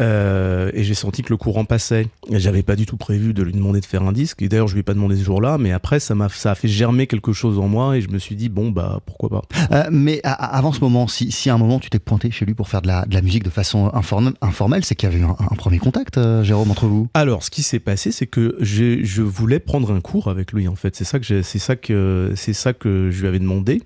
Euh, 0.00 0.70
et 0.74 0.84
j'ai 0.84 0.94
senti 0.94 1.22
que 1.22 1.30
le 1.30 1.36
courant 1.36 1.64
passait. 1.64 2.06
J'avais 2.30 2.62
pas 2.62 2.76
du 2.76 2.86
tout 2.86 2.96
prévu 2.96 3.34
de 3.34 3.42
lui 3.42 3.52
demander 3.52 3.80
de 3.80 3.86
faire 3.86 4.02
un 4.02 4.12
disque. 4.12 4.42
Et 4.42 4.48
d'ailleurs, 4.48 4.68
je 4.68 4.74
lui 4.74 4.80
ai 4.80 4.84
pas 4.84 4.94
demandé 4.94 5.16
ce 5.16 5.24
jour-là. 5.24 5.58
Mais 5.58 5.72
après, 5.72 5.98
ça 5.98 6.14
m'a, 6.14 6.28
ça 6.28 6.52
a 6.52 6.54
fait 6.54 6.68
germer 6.68 7.06
quelque 7.06 7.32
chose 7.32 7.58
en 7.58 7.68
moi. 7.68 7.96
Et 7.96 8.00
je 8.00 8.08
me 8.08 8.18
suis 8.18 8.36
dit, 8.36 8.48
bon, 8.48 8.70
bah, 8.70 9.00
pourquoi 9.06 9.28
pas. 9.28 9.42
Euh, 9.72 9.88
mais 9.90 10.20
avant 10.22 10.72
ce 10.72 10.80
moment, 10.80 11.08
si, 11.08 11.32
si 11.32 11.50
à 11.50 11.54
un 11.54 11.58
moment 11.58 11.80
tu 11.80 11.90
t'es 11.90 11.98
pointé 11.98 12.30
chez 12.30 12.44
lui 12.44 12.54
pour 12.54 12.68
faire 12.68 12.82
de 12.82 12.86
la, 12.86 13.06
de 13.06 13.14
la 13.14 13.22
musique 13.22 13.42
de 13.42 13.50
façon 13.50 13.88
informe- 13.88 14.34
informelle, 14.40 14.84
c'est 14.84 14.94
qu'il 14.94 15.08
y 15.08 15.12
avait 15.12 15.20
eu 15.20 15.26
un, 15.26 15.36
un 15.38 15.56
premier 15.56 15.78
contact, 15.78 16.18
euh, 16.18 16.44
Jérôme, 16.44 16.70
entre 16.70 16.86
vous? 16.86 17.08
Alors, 17.14 17.42
ce 17.42 17.50
qui 17.50 17.62
s'est 17.62 17.80
passé, 17.80 18.12
c'est 18.12 18.26
que 18.26 18.56
je 18.60 19.22
voulais 19.22 19.58
prendre 19.58 19.92
un 19.92 20.00
cours 20.00 20.28
avec 20.28 20.52
lui. 20.52 20.68
En 20.68 20.76
fait, 20.76 20.94
c'est 20.94 21.04
ça 21.04 21.18
que 21.18 21.42
c'est 21.42 21.58
ça 21.58 21.76
que 21.76 22.32
c'est 22.36 22.52
ça 22.52 22.72
que 22.72 23.10
je 23.10 23.20
lui 23.20 23.28
avais 23.28 23.40
demandé. 23.40 23.82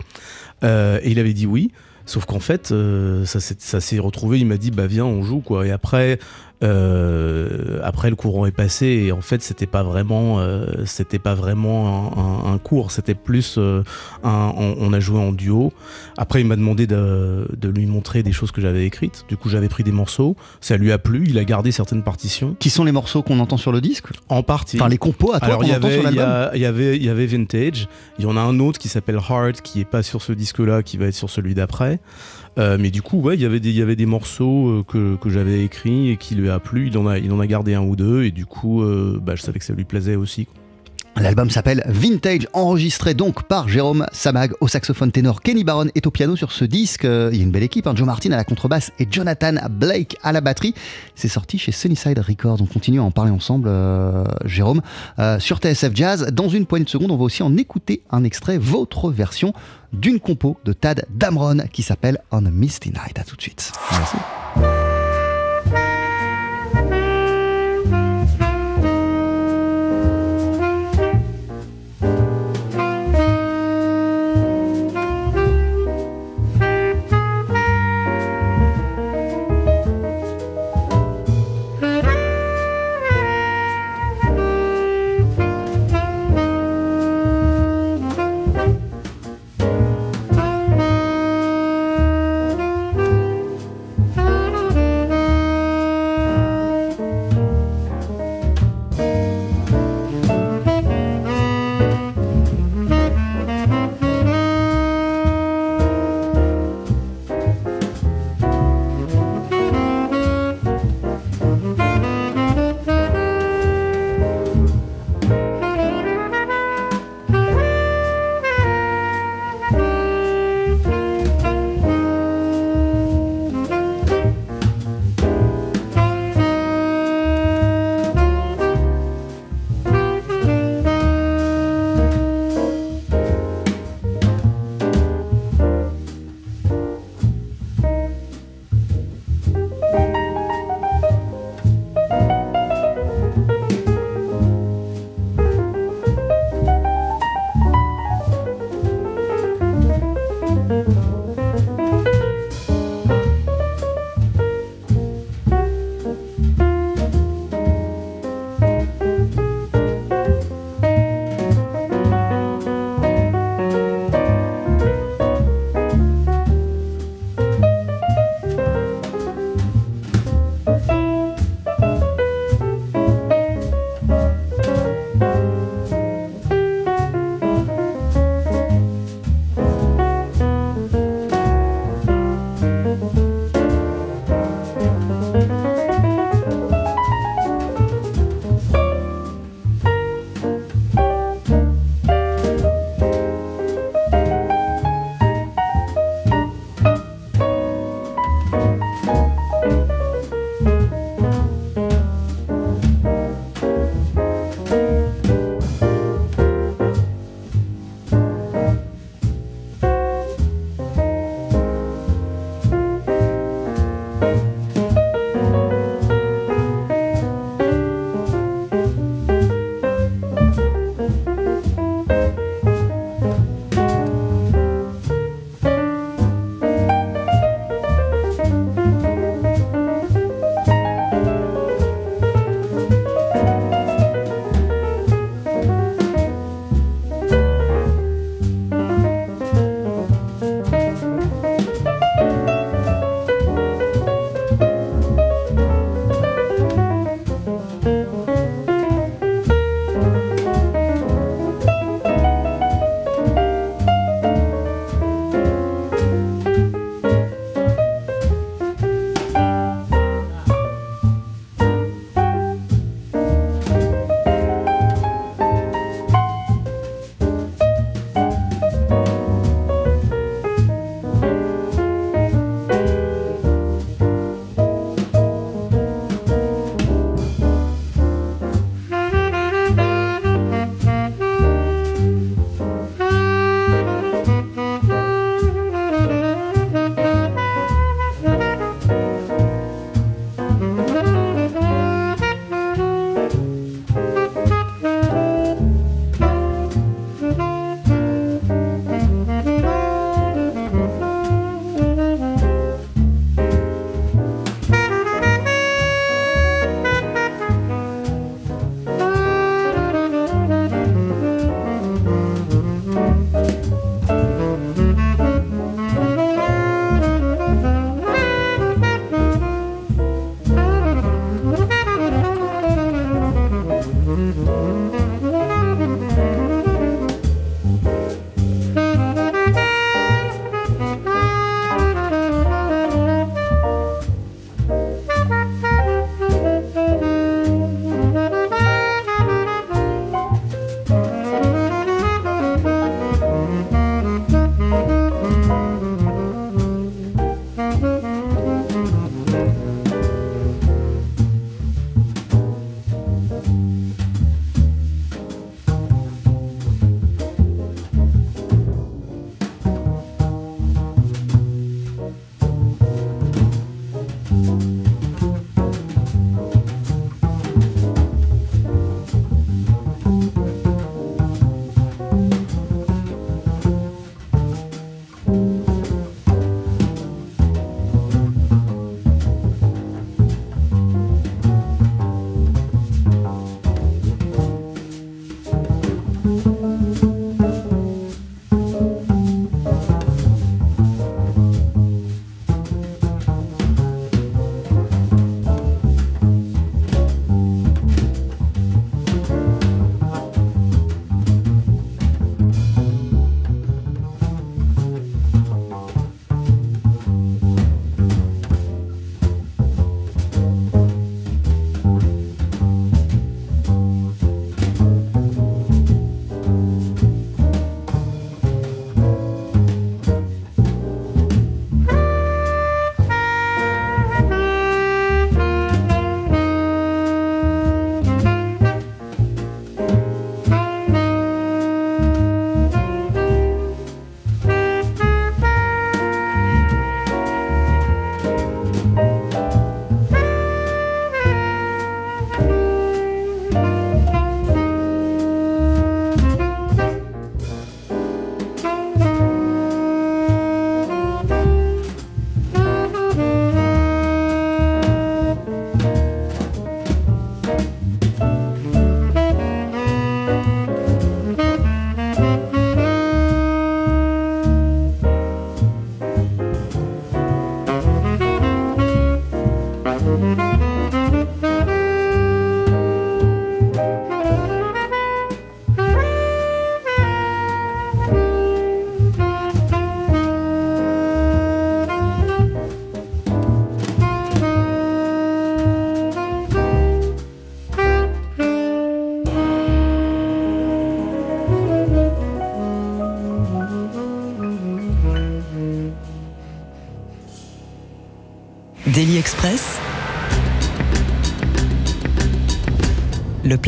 Euh, 0.62 1.00
et 1.02 1.10
il 1.10 1.18
avait 1.18 1.32
dit 1.32 1.46
oui. 1.46 1.70
Sauf 2.12 2.26
qu'en 2.26 2.40
fait, 2.40 2.72
euh, 2.72 3.24
ça 3.24 3.40
s'est 3.80 3.98
retrouvé. 3.98 4.38
Il 4.38 4.44
m'a 4.44 4.58
dit 4.58 4.70
bah 4.70 4.86
viens, 4.86 5.06
on 5.06 5.22
joue 5.22 5.40
quoi. 5.40 5.66
Et 5.66 5.70
après, 5.70 6.18
euh, 6.62 7.80
après 7.82 8.10
le 8.10 8.16
courant 8.16 8.46
est 8.46 8.50
passé. 8.56 8.86
Et 8.86 9.12
en 9.12 9.20
fait, 9.20 9.42
c'était 9.42 9.66
pas 9.66 9.82
vraiment, 9.82 10.40
euh, 10.40 10.66
c'était 10.84 11.18
pas 11.18 11.34
vraiment 11.34 12.12
un, 12.16 12.50
un- 12.50 12.54
un 12.54 12.58
cours. 12.58 12.90
C'était 12.90 13.14
plus 13.14 13.56
euh, 13.58 13.82
un, 14.24 14.52
on, 14.56 14.76
on 14.78 14.92
a 14.92 15.00
joué 15.00 15.18
en 15.18 15.32
duo. 15.32 15.72
Après, 16.18 16.40
il 16.40 16.46
m'a 16.46 16.56
demandé 16.56 16.86
de, 16.86 17.46
de 17.56 17.68
lui 17.68 17.86
montrer 17.86 18.22
des 18.22 18.32
choses 18.32 18.50
que 18.52 18.60
j'avais 18.60 18.84
écrites. 18.86 19.24
Du 19.28 19.36
coup, 19.36 19.48
j'avais 19.48 19.68
pris 19.68 19.84
des 19.84 19.92
morceaux. 19.92 20.36
Ça 20.60 20.76
lui 20.76 20.92
a 20.92 20.98
plu. 20.98 21.24
Il 21.28 21.38
a 21.38 21.44
gardé 21.44 21.72
certaines 21.72 22.02
partitions. 22.02 22.56
Qui 22.58 22.70
sont 22.70 22.84
les 22.84 22.92
morceaux 22.92 23.22
qu'on 23.22 23.40
entend 23.40 23.56
sur 23.56 23.72
le 23.72 23.80
disque 23.80 24.06
En 24.28 24.42
partie. 24.42 24.76
Enfin, 24.78 24.88
les 24.88 24.98
compos 24.98 25.32
à 25.34 25.38
toi 25.40 25.48
Alors 25.48 25.64
il 25.64 25.70
y 25.70 25.72
avait, 25.72 26.02
il 26.04 26.12
y, 26.12 26.60
y 26.60 26.64
avait, 26.66 26.96
il 26.96 27.02
y 27.04 27.08
avait 27.08 27.26
Vintage. 27.26 27.88
Il 28.18 28.24
y 28.24 28.26
en 28.26 28.36
a 28.36 28.40
un 28.40 28.58
autre 28.60 28.78
qui 28.78 28.88
s'appelle 28.88 29.18
Heart, 29.28 29.60
qui 29.62 29.80
est 29.80 29.84
pas 29.84 30.02
sur 30.02 30.22
ce 30.22 30.32
disque-là, 30.32 30.82
qui 30.82 30.96
va 30.96 31.06
être 31.06 31.14
sur 31.14 31.30
celui 31.30 31.54
d'après. 31.54 32.00
Euh, 32.58 32.76
mais 32.78 32.90
du 32.90 33.00
coup, 33.00 33.18
ouais, 33.20 33.34
il 33.34 33.40
y 33.40 33.44
avait 33.82 33.96
des, 33.96 34.06
morceaux 34.06 34.84
euh, 34.94 35.16
que, 35.16 35.30
j'avais 35.30 35.64
écrits 35.64 36.10
et 36.10 36.16
qui 36.16 36.34
lui 36.34 36.50
a 36.50 36.58
plu. 36.58 36.88
Il 36.88 36.98
en 36.98 37.06
a, 37.06 37.46
gardé 37.46 37.74
un 37.74 37.82
ou 37.82 37.96
deux 37.96 38.24
et 38.24 38.30
du 38.30 38.46
coup, 38.46 38.82
euh, 38.82 39.18
bah, 39.22 39.34
je 39.36 39.42
savais 39.42 39.58
que 39.58 39.64
ça 39.64 39.72
lui 39.72 39.84
plaisait 39.84 40.16
aussi. 40.16 40.48
L'album 41.16 41.50
s'appelle 41.50 41.84
Vintage, 41.86 42.48
enregistré 42.52 43.14
donc 43.14 43.42
par 43.42 43.68
Jérôme 43.68 44.06
Samag 44.12 44.52
au 44.60 44.68
saxophone 44.68 45.12
ténor, 45.12 45.42
Kenny 45.42 45.62
Barron 45.62 45.88
est 45.94 46.06
au 46.06 46.10
piano 46.10 46.36
sur 46.36 46.52
ce 46.52 46.64
disque. 46.64 47.04
Il 47.04 47.36
y 47.36 47.40
a 47.40 47.42
une 47.42 47.50
belle 47.50 47.62
équipe, 47.62 47.86
hein, 47.86 47.92
Joe 47.94 48.06
Martin 48.06 48.32
à 48.32 48.36
la 48.36 48.44
contrebasse 48.44 48.92
et 48.98 49.06
Jonathan 49.10 49.54
Blake 49.70 50.16
à 50.22 50.32
la 50.32 50.40
batterie. 50.40 50.74
C'est 51.14 51.28
sorti 51.28 51.58
chez 51.58 51.70
Sunnyside 51.70 52.18
Records. 52.18 52.62
On 52.62 52.66
continue 52.66 52.98
à 52.98 53.02
en 53.02 53.10
parler 53.10 53.30
ensemble, 53.30 53.68
euh, 53.68 54.24
Jérôme, 54.46 54.80
euh, 55.18 55.38
sur 55.38 55.58
TSF 55.58 55.94
Jazz. 55.94 56.28
Dans 56.32 56.48
une 56.48 56.66
poignée 56.66 56.86
de 56.86 56.90
secondes, 56.90 57.10
on 57.10 57.16
va 57.16 57.24
aussi 57.24 57.42
en 57.42 57.56
écouter 57.56 58.02
un 58.10 58.24
extrait, 58.24 58.56
votre 58.56 59.10
version 59.10 59.52
d'une 59.92 60.18
compo 60.18 60.56
de 60.64 60.72
Tad 60.72 61.04
Damron 61.10 61.58
qui 61.72 61.82
s'appelle 61.82 62.18
On 62.30 62.46
a 62.46 62.50
Misty 62.50 62.88
Night. 62.88 63.18
À 63.18 63.24
tout 63.24 63.36
de 63.36 63.42
suite. 63.42 63.72
Merci. 63.92 64.16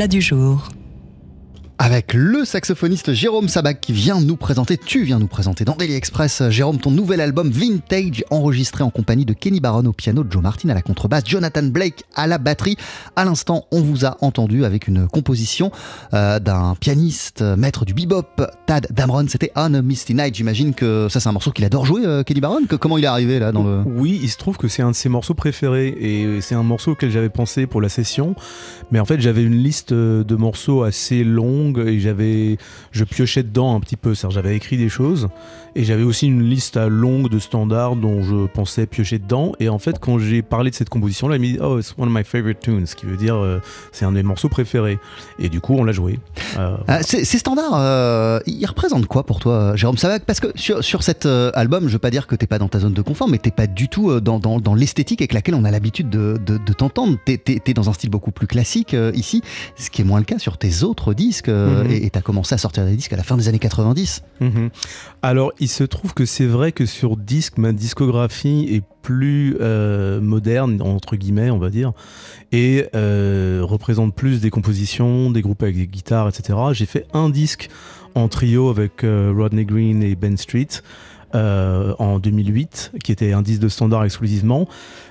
Du 0.08 0.20
jour. 0.20 0.68
Avec 1.78 2.14
le 2.14 2.33
saxophoniste 2.44 3.12
Jérôme 3.12 3.48
Sabac 3.48 3.80
qui 3.80 3.92
vient 3.92 4.20
nous 4.20 4.36
présenter, 4.36 4.76
tu 4.76 5.02
viens 5.02 5.18
nous 5.18 5.26
présenter 5.26 5.64
dans 5.64 5.76
Daily 5.76 5.94
Express, 5.94 6.42
Jérôme, 6.50 6.78
ton 6.78 6.90
nouvel 6.90 7.20
album 7.20 7.50
Vintage, 7.50 8.24
enregistré 8.30 8.84
en 8.84 8.90
compagnie 8.90 9.24
de 9.24 9.32
Kenny 9.32 9.60
Barron 9.60 9.84
au 9.86 9.92
piano, 9.92 10.24
Joe 10.28 10.42
Martin 10.42 10.68
à 10.68 10.74
la 10.74 10.82
contrebasse, 10.82 11.24
Jonathan 11.26 11.62
Blake 11.62 12.04
à 12.14 12.26
la 12.26 12.38
batterie. 12.38 12.76
À 13.16 13.24
l'instant, 13.24 13.66
on 13.70 13.80
vous 13.80 14.04
a 14.04 14.16
entendu 14.20 14.64
avec 14.64 14.88
une 14.88 15.08
composition 15.08 15.70
euh, 16.12 16.38
d'un 16.38 16.74
pianiste, 16.78 17.42
euh, 17.42 17.56
maître 17.56 17.84
du 17.84 17.94
bebop, 17.94 18.42
Tad 18.66 18.86
Damron. 18.90 19.26
C'était 19.28 19.50
On 19.56 19.74
a 19.74 19.82
Misty 19.82 20.14
Night. 20.14 20.34
J'imagine 20.34 20.74
que 20.74 21.08
ça, 21.10 21.20
c'est 21.20 21.28
un 21.28 21.32
morceau 21.32 21.50
qu'il 21.50 21.64
adore 21.64 21.86
jouer, 21.86 22.02
euh, 22.04 22.22
Kenny 22.22 22.40
Barron. 22.40 22.62
comment 22.80 22.98
il 22.98 23.04
est 23.04 23.08
arrivé 23.08 23.38
là 23.38 23.52
dans 23.52 23.64
le. 23.64 23.82
Oui, 23.86 24.20
il 24.22 24.28
se 24.28 24.36
trouve 24.36 24.56
que 24.56 24.68
c'est 24.68 24.82
un 24.82 24.90
de 24.90 24.96
ses 24.96 25.08
morceaux 25.08 25.34
préférés 25.34 25.88
et 25.88 26.40
c'est 26.40 26.54
un 26.54 26.62
morceau 26.62 26.92
auquel 26.92 27.10
j'avais 27.10 27.28
pensé 27.28 27.66
pour 27.66 27.80
la 27.80 27.88
session. 27.88 28.34
Mais 28.90 29.00
en 29.00 29.04
fait, 29.04 29.20
j'avais 29.20 29.42
une 29.42 29.56
liste 29.56 29.92
de 29.92 30.36
morceaux 30.36 30.82
assez 30.82 31.24
longue 31.24 31.78
et 31.86 32.00
j'avais, 32.00 32.33
je 32.92 33.04
piochais 33.04 33.42
dedans 33.42 33.74
un 33.74 33.80
petit 33.80 33.96
peu. 33.96 34.14
J'avais 34.14 34.56
écrit 34.56 34.76
des 34.76 34.88
choses 34.88 35.28
et 35.76 35.84
j'avais 35.84 36.02
aussi 36.02 36.26
une 36.26 36.42
liste 36.42 36.76
longue 36.76 37.28
de 37.28 37.38
standards 37.38 37.96
dont 37.96 38.22
je 38.22 38.46
pensais 38.46 38.86
piocher 38.86 39.18
dedans. 39.18 39.52
Et 39.58 39.68
en 39.68 39.78
fait, 39.78 39.98
quand 39.98 40.18
j'ai 40.18 40.42
parlé 40.42 40.70
de 40.70 40.74
cette 40.74 40.88
composition-là, 40.88 41.36
il 41.36 41.40
m'a 41.40 41.46
dit 41.46 41.58
Oh, 41.60 41.78
it's 41.78 41.94
one 41.98 42.08
of 42.08 42.14
my 42.14 42.24
favorite 42.24 42.60
tunes, 42.60 42.86
ce 42.86 42.94
qui 42.94 43.06
veut 43.06 43.16
dire 43.16 43.36
euh, 43.36 43.60
c'est 43.92 44.04
un 44.04 44.10
de 44.10 44.16
mes 44.16 44.22
morceaux 44.22 44.48
préférés. 44.48 44.98
Et 45.38 45.48
du 45.48 45.60
coup, 45.60 45.74
on 45.74 45.84
l'a 45.84 45.92
joué. 45.92 46.20
Euh, 46.58 46.76
ah, 46.86 47.02
ces 47.02 47.24
standards, 47.24 47.74
euh, 47.74 48.38
ils 48.46 48.64
représentent 48.66 49.06
quoi 49.06 49.24
pour 49.24 49.40
toi, 49.40 49.74
Jérôme? 49.74 49.98
Savac 49.98 50.24
Parce 50.24 50.40
que 50.40 50.48
sur, 50.54 50.84
sur 50.84 51.02
cet 51.02 51.26
album, 51.26 51.88
je 51.88 51.94
veux 51.94 51.98
pas 51.98 52.10
dire 52.10 52.26
que 52.26 52.36
t'es 52.36 52.46
pas 52.46 52.58
dans 52.58 52.68
ta 52.68 52.78
zone 52.78 52.94
de 52.94 53.02
confort, 53.02 53.28
mais 53.28 53.38
t'es 53.38 53.50
pas 53.50 53.66
du 53.66 53.88
tout 53.88 54.20
dans, 54.20 54.38
dans, 54.38 54.60
dans 54.60 54.74
l'esthétique 54.74 55.20
avec 55.20 55.32
laquelle 55.32 55.54
on 55.54 55.64
a 55.64 55.70
l'habitude 55.70 56.08
de, 56.08 56.38
de, 56.44 56.58
de 56.58 56.72
t'entendre. 56.72 57.18
T'es 57.24 57.40
es, 57.46 57.74
dans 57.74 57.88
un 57.88 57.92
style 57.92 58.10
beaucoup 58.10 58.30
plus 58.30 58.46
classique 58.46 58.94
ici, 59.14 59.42
ce 59.76 59.90
qui 59.90 60.02
est 60.02 60.04
moins 60.04 60.20
le 60.20 60.24
cas 60.24 60.38
sur 60.38 60.58
tes 60.58 60.84
autres 60.84 61.14
disques. 61.14 61.48
Mhm. 61.48 61.90
Et 61.90 62.10
t'as 62.10 62.20
commencé 62.24 62.54
à 62.54 62.58
sortir 62.58 62.84
des 62.84 62.96
disques 62.96 63.12
à 63.12 63.16
la 63.16 63.22
fin 63.22 63.36
des 63.36 63.48
années 63.48 63.58
90. 63.58 64.22
Mhm. 64.40 64.70
Alors, 65.22 65.52
il 65.60 65.68
se 65.68 65.84
trouve 65.84 66.14
que 66.14 66.24
c'est 66.24 66.46
vrai 66.46 66.72
que 66.72 66.86
sur 66.86 67.16
disque, 67.16 67.58
ma 67.58 67.72
discographie 67.72 68.66
est 68.70 68.82
plus 69.02 69.56
euh, 69.60 70.20
moderne, 70.20 70.80
entre 70.82 71.16
guillemets, 71.16 71.50
on 71.50 71.58
va 71.58 71.70
dire, 71.70 71.92
et 72.50 72.86
euh, 72.94 73.60
représente 73.62 74.14
plus 74.14 74.40
des 74.40 74.50
compositions, 74.50 75.30
des 75.30 75.42
groupes 75.42 75.62
avec 75.62 75.76
des 75.76 75.86
guitares, 75.86 76.28
etc. 76.28 76.58
J'ai 76.72 76.86
fait 76.86 77.06
un 77.12 77.28
disque 77.28 77.68
en 78.14 78.28
trio 78.28 78.70
avec 78.70 79.04
euh, 79.04 79.32
Rodney 79.36 79.64
Green 79.64 80.02
et 80.02 80.14
Ben 80.14 80.36
Street. 80.36 80.68
En 81.34 82.18
2008, 82.18 82.92
qui 83.02 83.12
était 83.12 83.32
un 83.32 83.42
disque 83.42 83.60
de 83.60 83.68
standard 83.68 84.04
exclusivement. 84.04 84.66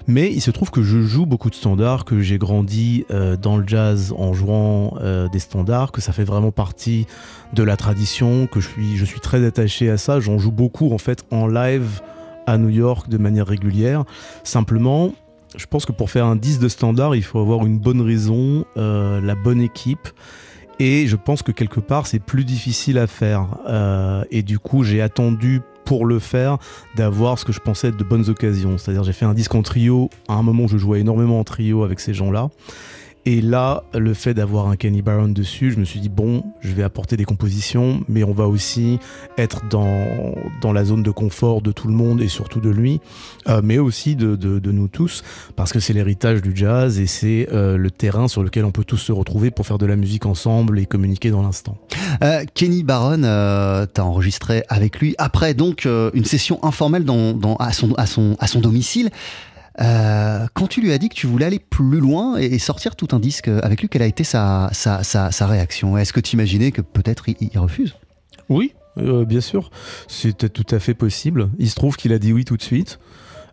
Mais 0.07 0.31
il 0.31 0.41
se 0.41 0.51
trouve 0.51 0.71
que 0.71 0.83
je 0.83 1.01
joue 1.01 1.25
beaucoup 1.25 1.49
de 1.49 1.55
standards, 1.55 2.05
que 2.05 2.21
j'ai 2.21 2.37
grandi 2.37 3.05
dans 3.41 3.57
le 3.57 3.67
jazz 3.67 4.13
en 4.17 4.33
jouant 4.33 4.97
des 5.31 5.39
standards, 5.39 5.91
que 5.91 6.01
ça 6.01 6.13
fait 6.13 6.23
vraiment 6.23 6.51
partie 6.51 7.07
de 7.53 7.63
la 7.63 7.77
tradition, 7.77 8.47
que 8.47 8.59
je 8.59 8.69
suis, 8.69 8.97
je 8.97 9.05
suis 9.05 9.19
très 9.19 9.45
attaché 9.45 9.89
à 9.89 9.97
ça. 9.97 10.19
J'en 10.19 10.37
joue 10.39 10.51
beaucoup 10.51 10.93
en 10.93 10.97
fait 10.97 11.25
en 11.31 11.47
live 11.47 12.01
à 12.47 12.57
New 12.57 12.69
York 12.69 13.09
de 13.09 13.17
manière 13.17 13.47
régulière. 13.47 14.03
Simplement, 14.43 15.13
je 15.55 15.65
pense 15.65 15.85
que 15.85 15.91
pour 15.91 16.09
faire 16.09 16.25
un 16.25 16.35
disque 16.35 16.61
de 16.61 16.69
standard, 16.69 17.15
il 17.15 17.23
faut 17.23 17.39
avoir 17.39 17.65
une 17.65 17.77
bonne 17.79 18.01
raison, 18.01 18.65
euh, 18.77 19.21
la 19.21 19.35
bonne 19.35 19.61
équipe. 19.61 20.07
Et 20.79 21.07
je 21.07 21.15
pense 21.15 21.43
que 21.43 21.51
quelque 21.51 21.79
part, 21.79 22.07
c'est 22.07 22.19
plus 22.19 22.45
difficile 22.45 22.97
à 22.97 23.07
faire. 23.07 23.47
Euh, 23.67 24.23
et 24.31 24.43
du 24.43 24.59
coup, 24.59 24.83
j'ai 24.83 25.01
attendu 25.01 25.61
pour 25.85 26.05
le 26.05 26.19
faire 26.19 26.57
d'avoir 26.95 27.37
ce 27.37 27.45
que 27.45 27.51
je 27.51 27.59
pensais 27.59 27.89
être 27.89 27.97
de 27.97 28.03
bonnes 28.03 28.29
occasions. 28.29 28.77
C'est-à-dire, 28.77 29.03
j'ai 29.03 29.13
fait 29.13 29.25
un 29.25 29.33
disque 29.33 29.53
en 29.55 29.61
trio. 29.61 30.09
À 30.27 30.33
un 30.33 30.43
moment, 30.43 30.67
je 30.67 30.77
jouais 30.77 31.01
énormément 31.01 31.39
en 31.39 31.43
trio 31.43 31.83
avec 31.83 31.99
ces 31.99 32.13
gens-là. 32.13 32.49
Et 33.25 33.39
là, 33.39 33.83
le 33.93 34.13
fait 34.13 34.33
d'avoir 34.33 34.67
un 34.67 34.75
Kenny 34.75 35.01
Barron 35.01 35.29
dessus, 35.29 35.71
je 35.71 35.79
me 35.79 35.85
suis 35.85 36.01
dit, 36.01 36.09
bon, 36.09 36.43
je 36.59 36.73
vais 36.73 36.83
apporter 36.83 37.15
des 37.15 37.23
compositions, 37.23 38.03
mais 38.09 38.25
on 38.25 38.33
va 38.33 38.47
aussi 38.47 38.99
être 39.37 39.61
dans, 39.69 40.35
dans 40.61 40.73
la 40.73 40.83
zone 40.83 41.03
de 41.03 41.11
confort 41.11 41.61
de 41.61 41.71
tout 41.71 41.87
le 41.87 41.93
monde 41.93 42.21
et 42.21 42.27
surtout 42.27 42.59
de 42.59 42.69
lui, 42.69 42.99
euh, 43.47 43.61
mais 43.63 43.77
aussi 43.79 44.17
de, 44.17 44.35
de, 44.35 44.71
nous 44.71 44.89
tous, 44.89 45.23
parce 45.55 45.71
que 45.71 45.79
c'est 45.79 45.93
l'héritage 45.93 46.41
du 46.41 46.51
jazz 46.53 46.99
et 46.99 47.07
c'est 47.07 47.47
euh, 47.53 47.77
le 47.77 47.91
terrain 47.91 48.27
sur 48.27 48.43
lequel 48.43 48.65
on 48.65 48.71
peut 48.71 48.83
tous 48.83 48.97
se 48.97 49.13
retrouver 49.13 49.51
pour 49.51 49.65
faire 49.65 49.77
de 49.77 49.85
la 49.85 49.95
musique 49.95 50.25
ensemble 50.25 50.77
et 50.77 50.85
communiquer 50.85 51.31
dans 51.31 51.43
l'instant. 51.43 51.77
Euh, 52.23 52.43
Kenny 52.53 52.83
Barron, 52.83 53.21
tu 53.21 54.01
as 54.01 54.05
enregistré 54.05 54.63
avec 54.67 54.99
lui 54.99 55.15
après 55.17 55.53
donc 55.53 55.85
une 55.85 56.25
session 56.25 56.61
informelle 56.63 57.05
dans, 57.05 57.33
dans, 57.33 57.55
à, 57.55 57.71
son, 57.71 57.93
à, 57.93 58.05
son, 58.05 58.35
à 58.39 58.47
son 58.47 58.59
domicile. 58.59 59.11
Euh, 59.81 60.45
quand 60.53 60.67
tu 60.67 60.81
lui 60.81 60.91
as 60.91 60.97
dit 60.97 61.09
que 61.09 61.15
tu 61.15 61.27
voulais 61.27 61.45
aller 61.45 61.59
plus 61.59 61.99
loin 61.99 62.37
et, 62.37 62.59
sortir 62.59 62.95
tout 62.95 63.07
un 63.11 63.19
disque 63.19 63.47
avec 63.47 63.81
lui, 63.81 63.89
quelle 63.89 64.03
a 64.03 64.07
été 64.07 64.23
sa, 64.23 64.69
réaction? 65.41 65.97
Est-ce 65.97 66.13
que 66.13 66.19
tu 66.19 66.35
imaginais 66.35 66.71
que 66.71 66.81
peut-être 66.81 67.25
il, 67.27 67.57
refuse? 67.57 67.95
Oui, 68.49 68.73
euh, 68.97 69.25
bien 69.25 69.41
sûr. 69.41 69.71
C'était 70.07 70.49
tout 70.49 70.67
à 70.69 70.79
fait 70.79 70.93
possible. 70.93 71.49
Il 71.57 71.69
se 71.69 71.75
trouve 71.75 71.97
qu'il 71.97 72.13
a 72.13 72.19
dit 72.19 72.33
oui 72.33 72.45
tout 72.45 72.57
de 72.57 72.61
suite. 72.61 72.99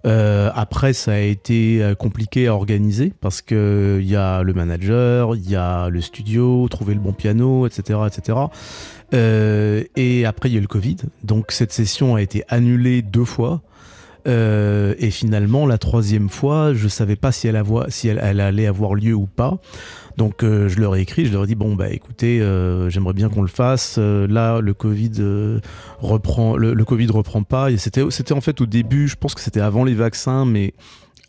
Euh, 0.06 0.50
après, 0.54 0.94
ça 0.94 1.12
a 1.12 1.18
été 1.18 1.92
compliqué 1.98 2.46
à 2.46 2.54
organiser 2.54 3.12
parce 3.20 3.42
qu'il 3.42 4.00
y 4.02 4.16
a 4.16 4.42
le 4.42 4.54
manager, 4.54 5.36
il 5.36 5.48
y 5.48 5.56
a 5.56 5.90
le 5.90 6.00
studio, 6.00 6.66
trouver 6.68 6.94
le 6.94 7.00
bon 7.00 7.12
piano, 7.12 7.66
etc. 7.66 8.00
etc. 8.06 8.38
et 9.12 10.24
après, 10.26 10.48
il 10.48 10.52
y 10.52 10.56
a 10.56 10.58
eu 10.58 10.62
le 10.62 10.68
Covid. 10.68 10.96
Donc, 11.22 11.52
cette 11.52 11.72
session 11.72 12.14
a 12.14 12.22
été 12.22 12.44
annulée 12.48 13.02
deux 13.02 13.26
fois. 13.26 13.62
Euh, 14.26 14.94
et 14.98 15.10
finalement, 15.10 15.66
la 15.66 15.78
troisième 15.78 16.28
fois, 16.28 16.74
je 16.74 16.88
savais 16.88 17.16
pas 17.16 17.32
si 17.32 17.48
elle, 17.48 17.56
allait 18.40 18.66
avoir 18.66 18.94
lieu 18.94 19.14
ou 19.14 19.26
pas. 19.26 19.58
Donc 20.16 20.42
euh, 20.42 20.68
je 20.68 20.78
leur 20.80 20.96
ai 20.96 21.00
écrit, 21.00 21.24
je 21.24 21.32
leur 21.32 21.44
ai 21.44 21.46
dit 21.46 21.54
bon 21.54 21.74
bah 21.74 21.88
écoutez, 21.88 22.42
euh, 22.42 22.90
j'aimerais 22.90 23.14
bien 23.14 23.28
qu'on 23.28 23.42
le 23.42 23.48
fasse. 23.48 23.98
là, 23.98 24.60
le 24.60 24.74
Covid 24.74 25.12
reprend, 25.98 26.56
le, 26.56 26.74
le, 26.74 26.84
Covid 26.84 27.08
reprend 27.08 27.42
pas. 27.42 27.68
C'était 27.78 28.32
en 28.32 28.40
fait 28.40 28.60
au 28.60 28.66
début, 28.66 29.08
je 29.08 29.16
pense 29.16 29.34
que 29.34 29.40
c'était 29.40 29.60
avant 29.60 29.84
les 29.84 29.94
vaccins, 29.94 30.44
mais 30.44 30.74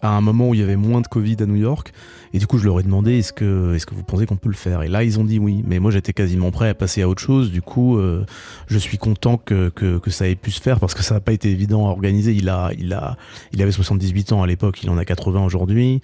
à 0.01 0.09
un 0.09 0.21
moment 0.21 0.49
où 0.49 0.53
il 0.53 0.59
y 0.59 0.63
avait 0.63 0.75
moins 0.75 1.01
de 1.01 1.07
Covid 1.07 1.37
à 1.39 1.45
New 1.45 1.55
York. 1.55 1.93
Et 2.33 2.39
du 2.39 2.47
coup, 2.47 2.57
je 2.57 2.65
leur 2.65 2.79
ai 2.79 2.83
demandé 2.83 3.17
est-ce 3.19 3.33
que, 3.33 3.75
est-ce 3.75 3.85
que 3.85 3.93
vous 3.93 4.03
pensez 4.03 4.25
qu'on 4.25 4.37
peut 4.37 4.49
le 4.49 4.55
faire? 4.55 4.83
Et 4.83 4.87
là, 4.87 5.03
ils 5.03 5.19
ont 5.19 5.25
dit 5.25 5.37
oui. 5.37 5.63
Mais 5.67 5.79
moi, 5.79 5.91
j'étais 5.91 6.13
quasiment 6.13 6.51
prêt 6.51 6.69
à 6.69 6.73
passer 6.73 7.01
à 7.01 7.09
autre 7.09 7.21
chose. 7.21 7.51
Du 7.51 7.61
coup, 7.61 7.97
euh, 7.97 8.25
je 8.67 8.77
suis 8.77 8.97
content 8.97 9.37
que, 9.37 9.69
que, 9.69 9.97
que, 9.97 10.09
ça 10.11 10.27
ait 10.27 10.35
pu 10.35 10.51
se 10.51 10.61
faire 10.61 10.79
parce 10.79 10.93
que 10.93 11.03
ça 11.03 11.15
n'a 11.15 11.19
pas 11.19 11.33
été 11.33 11.49
évident 11.49 11.87
à 11.87 11.89
organiser. 11.89 12.33
Il, 12.33 12.47
a, 12.47 12.71
il, 12.77 12.93
a, 12.93 13.17
il 13.51 13.61
avait 13.61 13.71
78 13.71 14.31
ans 14.31 14.43
à 14.43 14.47
l'époque, 14.47 14.81
il 14.81 14.89
en 14.89 14.97
a 14.97 15.03
80 15.03 15.43
aujourd'hui. 15.43 16.01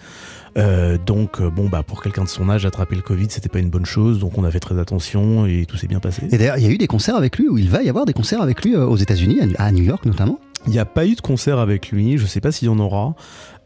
Euh, 0.57 0.97
donc, 1.03 1.39
euh, 1.39 1.49
bon, 1.49 1.69
bah, 1.69 1.83
pour 1.83 2.03
quelqu'un 2.03 2.23
de 2.23 2.29
son 2.29 2.49
âge, 2.49 2.65
attraper 2.65 2.95
le 2.95 3.01
Covid, 3.01 3.27
c'était 3.29 3.49
pas 3.49 3.60
une 3.60 3.69
bonne 3.69 3.86
chose. 3.86 4.19
Donc, 4.19 4.38
on 4.38 4.43
a 4.43 4.51
fait 4.51 4.60
très 4.60 4.77
attention 4.79 5.45
et 5.45 5.65
tout 5.65 5.77
s'est 5.77 5.88
bien 5.88 5.99
passé. 5.99 6.23
Et 6.31 6.38
d'ailleurs, 6.38 6.57
il 6.57 6.63
y 6.63 6.67
a 6.67 6.71
eu 6.71 6.77
des 6.77 6.88
concerts 6.88 7.15
avec 7.15 7.38
lui, 7.38 7.47
ou 7.47 7.57
il 7.57 7.69
va 7.69 7.83
y 7.83 7.89
avoir 7.89 8.05
des 8.05 8.13
concerts 8.13 8.41
avec 8.41 8.63
lui 8.65 8.75
aux 8.75 8.97
États-Unis, 8.97 9.39
à 9.57 9.71
New 9.71 9.83
York 9.83 10.05
notamment? 10.05 10.39
Il 10.65 10.71
n'y 10.71 10.79
a 10.79 10.86
pas 10.86 11.05
eu 11.05 11.15
de 11.15 11.21
concert 11.21 11.60
avec 11.60 11.91
lui, 11.91 12.17
je 12.17 12.23
ne 12.23 12.27
sais 12.27 12.41
pas 12.41 12.51
s'il 12.51 12.67
y 12.67 12.69
en 12.69 12.79
aura. 12.79 13.15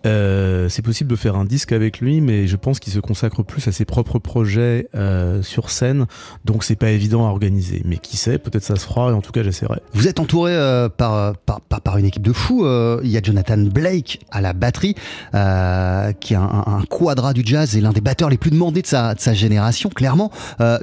Euh, 0.06 0.70
c'est 0.70 0.82
possible 0.82 1.10
de 1.10 1.16
faire 1.16 1.36
un 1.36 1.46
disque 1.46 1.72
avec 1.72 2.00
lui, 2.00 2.22
mais 2.22 2.48
je 2.48 2.56
pense 2.56 2.80
qu'il 2.80 2.94
se 2.94 3.00
consacre 3.00 3.44
plus 3.44 3.68
à 3.68 3.72
ses 3.72 3.86
propres 3.86 4.20
projets 4.20 4.88
euh, 4.96 5.42
sur 5.44 5.70
scène, 5.70 6.06
donc 6.46 6.64
c'est 6.64 6.76
pas 6.76 6.90
évident 6.90 7.26
à 7.28 7.30
organiser. 7.30 7.82
Mais 7.86 7.98
qui 7.98 8.18
sait, 8.18 8.38
peut-être 8.38 8.64
ça 8.64 8.76
se 8.76 8.86
fera, 8.86 9.12
et 9.12 9.14
en 9.14 9.22
tout 9.22 9.32
cas 9.32 9.44
j'essaierai. 9.44 9.80
Vous 9.94 10.08
êtes 10.08 10.20
entouré 10.20 10.54
euh, 10.56 10.90
par, 10.90 11.36
par, 11.38 11.62
par, 11.62 11.98
une 11.98 12.06
équipe 12.06 12.24
de 12.24 12.34
fous. 12.34 12.66
Il 13.04 13.10
y 13.10 13.18
a 13.18 13.22
Jonathan 13.22 13.58
Blake 13.58 14.22
à 14.32 14.42
la 14.42 14.54
batterie, 14.54 14.94
qui 14.94 16.34
est 16.34 16.38
un, 16.38 16.64
un, 16.68 16.84
quadra 16.90 17.34
du 17.34 17.44
jazz 17.46 17.76
et 17.76 17.82
l'un 17.82 17.92
des 17.92 18.02
batteurs 18.02 18.30
les 18.30 18.38
plus 18.38 18.52
demandés 18.52 18.82
de 18.82 18.88
sa, 18.88 19.14
de 19.14 19.20
sa 19.20 19.34
génération, 19.34 19.90
clairement. 19.90 20.32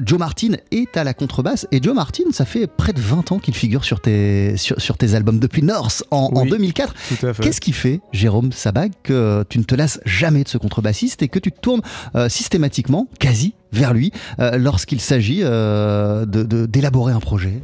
Joe 0.04 0.18
Martin 0.18 0.52
est 0.70 0.96
à 0.96 1.04
la 1.04 1.14
contrebasse, 1.14 1.66
et 1.72 1.82
Joe 1.82 1.94
Martin, 1.94 2.24
ça 2.32 2.44
fait 2.44 2.66
près 2.66 2.92
de 2.92 3.00
20 3.00 3.32
ans 3.32 3.38
qu'il 3.38 3.54
figure 3.54 3.84
sur 3.84 4.00
tes, 4.00 4.56
sur, 4.56 4.80
sur, 4.80 4.96
tes 4.96 5.14
albums 5.14 5.38
depuis 5.38 5.62
North 5.62 6.04
en, 6.10 6.30
en 6.34 6.44
2004. 6.44 6.94
Qu'est-ce 7.40 7.60
qui 7.60 7.72
fait, 7.72 8.00
Jérôme 8.12 8.52
Sabag, 8.52 8.92
que 9.08 9.44
tu 9.48 9.58
ne 9.58 9.64
te 9.64 9.74
lasses 9.74 10.00
jamais 10.04 10.44
de 10.44 10.48
ce 10.48 10.58
contrebassiste 10.58 11.22
et 11.22 11.28
que 11.28 11.38
tu 11.38 11.50
te 11.50 11.58
tournes 11.58 11.80
euh, 12.14 12.28
systématiquement, 12.28 13.08
quasi, 13.18 13.54
vers 13.72 13.94
lui 13.94 14.12
euh, 14.38 14.58
lorsqu'il 14.58 15.00
s'agit 15.00 15.40
euh, 15.42 16.26
d'élaborer 16.26 17.12
un 17.12 17.20
projet 17.20 17.62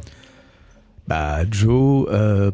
bah, 1.07 1.41
Joe 1.51 2.07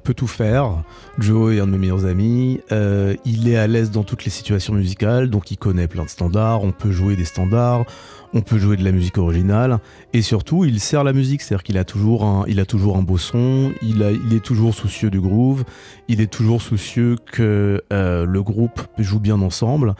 peut 0.04 0.14
tout 0.14 0.28
faire. 0.28 0.84
Joe 1.20 1.56
est 1.56 1.62
un 1.62 1.68
de 1.68 1.72
mes 1.72 1.78
meilleurs 1.78 2.06
amis. 2.06 2.60
il 2.70 3.48
est 3.48 3.56
à 3.56 3.66
l'aise 3.66 3.92
dans 3.92 4.04
toutes 4.04 4.26
les 4.26 4.30
situations 4.30 4.74
musicales, 4.74 5.30
donc 5.30 5.52
il 5.52 5.58
connaît 5.58 5.88
plein 5.88 6.04
de 6.04 6.10
standards. 6.10 6.62
On 6.62 6.74
peut 6.74 6.92
jouer 6.92 7.16
des 7.16 7.24
standards 7.24 7.86
on 8.34 8.42
peut 8.42 8.58
jouer 8.58 8.78
de 8.78 8.84
la 8.84 8.92
musique 8.92 9.18
originale 9.18 9.80
et 10.14 10.22
surtout 10.22 10.66
il 10.66 10.80
sert 10.80 11.04
la 11.04 11.14
musique, 11.14 11.42
c'est-à-dire 11.42 11.64
qu'il 11.64 11.78
a 11.78 11.84
toujours 11.84 12.24
un, 12.24 12.46
il 12.48 12.60
a 12.60 12.66
toujours 12.66 12.98
un 12.98 13.02
beau 13.02 13.18
son, 13.18 13.72
il, 13.82 14.06
il 14.26 14.36
est 14.36 14.44
toujours 14.44 14.74
soucieux 14.74 15.10
du 15.10 15.20
groove, 15.20 15.64
il 16.08 16.22
est 16.22 16.32
toujours 16.32 16.62
soucieux 16.62 17.18
que 17.32 17.82
euh, 17.92 18.26
le 18.26 18.44
groupe 18.44 18.82
joue 18.98 19.20
bien 19.20 19.42
ensemble 19.42 19.96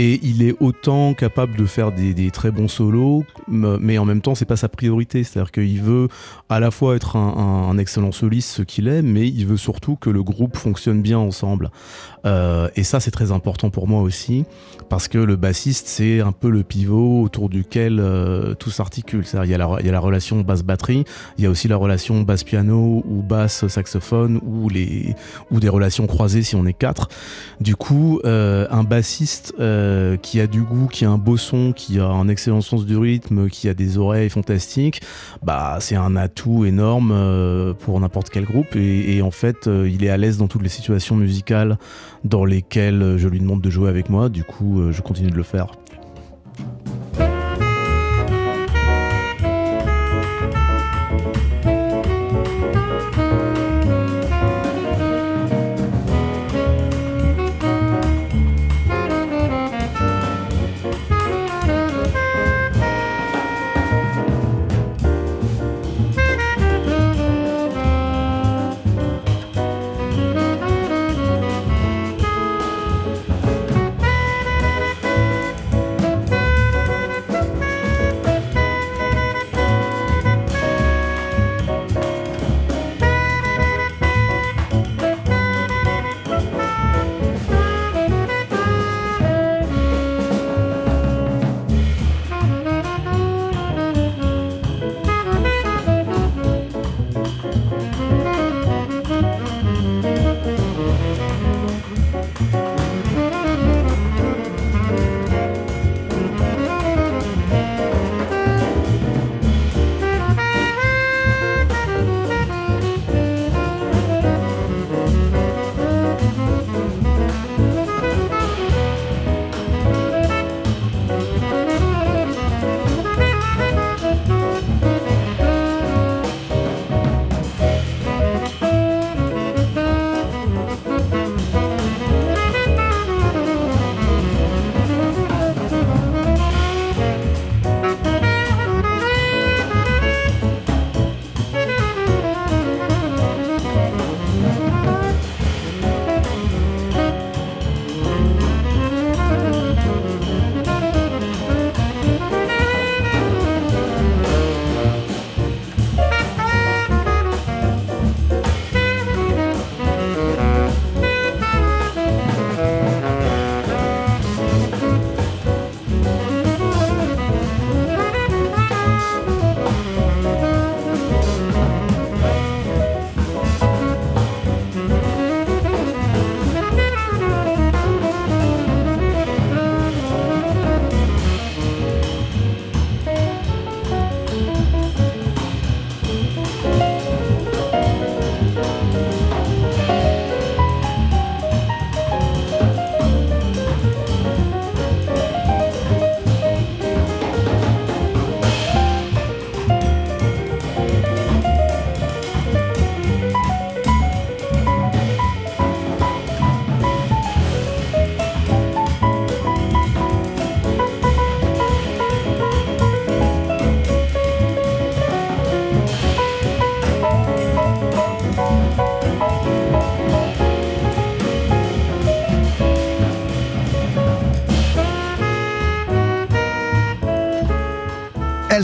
Et 0.00 0.20
il 0.22 0.42
est 0.44 0.54
autant 0.60 1.12
capable 1.12 1.56
de 1.56 1.66
faire 1.66 1.90
des, 1.90 2.30
très 2.30 2.52
bons 2.52 2.68
solos, 2.68 3.24
mais 3.48 3.98
en 3.98 4.04
même 4.04 4.20
temps, 4.20 4.36
c'est 4.36 4.44
pas 4.44 4.56
sa 4.56 4.68
priorité. 4.68 5.24
C'est-à-dire 5.24 5.50
qu'il 5.50 5.82
veut 5.82 6.06
à 6.48 6.60
la 6.60 6.70
fois 6.70 6.94
être 6.94 7.16
un, 7.16 7.76
excellent 7.78 8.12
soliste, 8.12 8.50
ce 8.50 8.62
qu'il 8.62 8.86
est, 8.86 9.02
mais 9.02 9.26
il 9.26 9.44
veut 9.44 9.56
surtout 9.56 9.96
que 9.96 10.08
le 10.08 10.22
groupe 10.22 10.56
fonctionne 10.56 11.02
bien 11.02 11.18
ensemble. 11.18 11.72
Euh, 12.26 12.68
et 12.76 12.84
ça, 12.84 13.00
c'est 13.00 13.10
très 13.10 13.32
important 13.32 13.70
pour 13.70 13.88
moi 13.88 14.02
aussi, 14.02 14.44
parce 14.88 15.08
que 15.08 15.18
le 15.18 15.34
bassiste, 15.34 15.88
c'est 15.88 16.20
un 16.20 16.32
peu 16.32 16.48
le 16.48 16.62
pivot 16.62 17.22
autour 17.22 17.48
duquel 17.48 17.98
euh, 17.98 18.54
tout 18.54 18.70
s'articule. 18.70 19.26
C'est-à-dire, 19.26 19.56
il 19.80 19.86
y, 19.86 19.88
a 19.88 19.92
la, 19.92 20.00
relation 20.00 20.42
basse-batterie, 20.42 21.04
il 21.38 21.44
y 21.44 21.46
a 21.48 21.50
aussi 21.50 21.66
la 21.66 21.76
relation 21.76 22.20
basse-piano 22.22 23.02
ou 23.04 23.22
basse-saxophone, 23.22 24.40
ou, 24.44 24.68
ou 25.50 25.60
des 25.60 25.68
relations 25.68 26.06
croisées 26.06 26.42
si 26.42 26.54
on 26.54 26.66
est 26.66 26.72
quatre. 26.72 27.08
Du 27.60 27.74
coup, 27.74 28.20
euh, 28.24 28.68
un 28.70 28.84
bassiste 28.84 29.54
qui 30.22 30.40
a 30.40 30.46
du 30.46 30.62
goût, 30.62 30.86
qui 30.86 31.04
a 31.04 31.10
un 31.10 31.18
beau 31.18 31.36
son, 31.36 31.72
qui 31.72 31.98
a 31.98 32.06
un 32.06 32.28
excellent 32.28 32.60
sens 32.60 32.86
du 32.86 32.96
rythme, 32.96 33.48
qui 33.48 33.68
a 33.68 33.74
des 33.74 33.98
oreilles 33.98 34.30
fantastiques, 34.30 35.02
bah, 35.42 35.78
c'est 35.80 35.96
un 35.96 36.16
atout 36.16 36.64
énorme 36.64 37.12
euh, 37.12 37.72
pour 37.74 37.98
n'importe 38.00 38.30
quel 38.30 38.44
groupe. 38.44 38.76
Et, 38.76 39.22
en 39.22 39.30
fait, 39.30 39.66
euh, 39.66 39.88
il 39.90 40.04
est 40.04 40.10
à 40.10 40.16
l'aise 40.16 40.38
dans 40.38 40.48
toutes 40.48 40.62
les 40.62 40.68
situations 40.68 41.16
musicales 41.16 41.78
dans 42.24 42.44
lesquelles 42.44 43.02
euh, 43.02 43.18
je 43.18 43.28
lui 43.28 43.40
demande 43.40 43.60
de 43.60 43.70
jouer 43.70 43.88
avec 43.88 44.10
moi. 44.10 44.28
Du 44.28 44.44
coup, 44.44 44.80
euh, 44.80 44.92
je 44.92 45.02
continue 45.02 45.30
de 45.30 45.36
le 45.36 45.42
faire. 45.42 45.68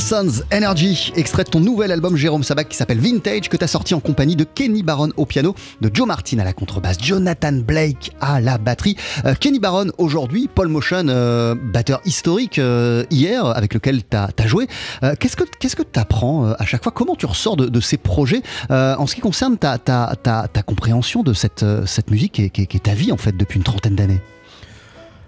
Elson's 0.04 0.42
Energy, 0.52 1.14
extrait 1.16 1.44
de 1.44 1.48
ton 1.48 1.60
nouvel 1.60 1.90
album 1.90 2.14
Jérôme 2.14 2.42
Sabac 2.42 2.68
qui 2.68 2.76
s'appelle 2.76 3.00
Vintage, 3.00 3.48
que 3.48 3.56
tu 3.56 3.64
as 3.64 3.68
sorti 3.68 3.94
en 3.94 4.00
compagnie 4.00 4.36
de 4.36 4.44
Kenny 4.44 4.82
Barron 4.82 5.08
au 5.16 5.24
piano, 5.24 5.54
de 5.80 5.90
Joe 5.90 6.06
Martin 6.06 6.40
à 6.40 6.44
la 6.44 6.52
contrebasse, 6.52 6.98
Jonathan 7.00 7.54
Blake 7.54 8.12
à 8.20 8.38
la 8.42 8.58
batterie. 8.58 8.96
Euh, 9.24 9.34
Kenny 9.34 9.60
Barron 9.60 9.92
aujourd'hui, 9.96 10.50
Paul 10.54 10.68
Motion, 10.68 11.06
euh, 11.08 11.54
batteur 11.54 12.02
historique 12.04 12.58
euh, 12.58 13.04
hier, 13.10 13.46
avec 13.46 13.72
lequel 13.72 14.02
tu 14.04 14.14
as, 14.14 14.46
joué. 14.46 14.66
Qu'est-ce 15.00 15.36
que 15.36 15.82
tu 15.82 15.98
apprends 15.98 16.50
à 16.50 16.66
chaque 16.66 16.82
fois? 16.82 16.92
Comment 16.92 17.16
tu 17.16 17.24
ressors 17.24 17.56
de, 17.56 17.80
ces 17.80 17.96
projets? 17.96 18.42
En 18.68 19.06
ce 19.06 19.14
qui 19.14 19.22
concerne 19.22 19.56
ta, 19.56 19.78
compréhension 20.66 21.22
de 21.22 21.32
cette, 21.32 21.64
musique 22.10 22.52
qui 22.52 22.62
est, 22.62 22.82
ta 22.82 22.92
vie 22.92 23.10
en 23.10 23.16
fait 23.16 23.34
depuis 23.34 23.56
une 23.56 23.64
trentaine 23.64 23.96
d'années? 23.96 24.20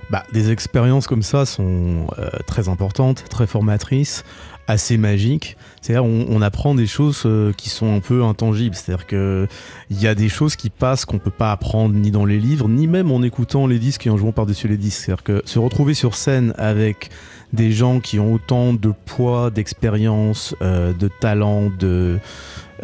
Bah, 0.08 0.22
des 0.32 0.52
expériences 0.52 1.08
comme 1.08 1.22
ça 1.22 1.46
sont 1.46 2.06
très 2.46 2.68
importantes, 2.68 3.24
très 3.28 3.48
formatrices, 3.48 4.22
assez 4.66 4.96
magiques. 4.96 5.56
C'est-à-dire 5.80 6.04
on, 6.04 6.26
on 6.28 6.42
apprend 6.42 6.74
des 6.74 6.86
choses 6.86 7.22
euh, 7.26 7.52
qui 7.52 7.68
sont 7.68 7.94
un 7.94 8.00
peu 8.00 8.24
intangibles. 8.24 8.74
C'est-à-dire 8.74 9.06
que 9.06 9.46
il 9.90 10.00
y 10.00 10.06
a 10.06 10.14
des 10.14 10.28
choses 10.28 10.56
qui 10.56 10.70
passent 10.70 11.04
qu'on 11.04 11.18
peut 11.18 11.30
pas 11.30 11.52
apprendre 11.52 11.94
ni 11.94 12.10
dans 12.10 12.24
les 12.24 12.38
livres, 12.38 12.68
ni 12.68 12.86
même 12.86 13.10
en 13.10 13.22
écoutant 13.22 13.66
les 13.66 13.78
disques 13.78 14.06
et 14.06 14.10
en 14.10 14.16
jouant 14.16 14.32
par-dessus 14.32 14.68
les 14.68 14.76
disques. 14.76 15.04
C'est-à-dire 15.04 15.24
que 15.24 15.42
se 15.44 15.58
retrouver 15.58 15.94
sur 15.94 16.14
scène 16.14 16.52
avec 16.58 17.10
des 17.52 17.72
gens 17.72 18.00
qui 18.00 18.18
ont 18.18 18.34
autant 18.34 18.72
de 18.72 18.92
poids, 19.04 19.50
d'expérience, 19.50 20.54
euh, 20.62 20.92
de 20.92 21.08
talent, 21.20 21.70
de 21.78 22.18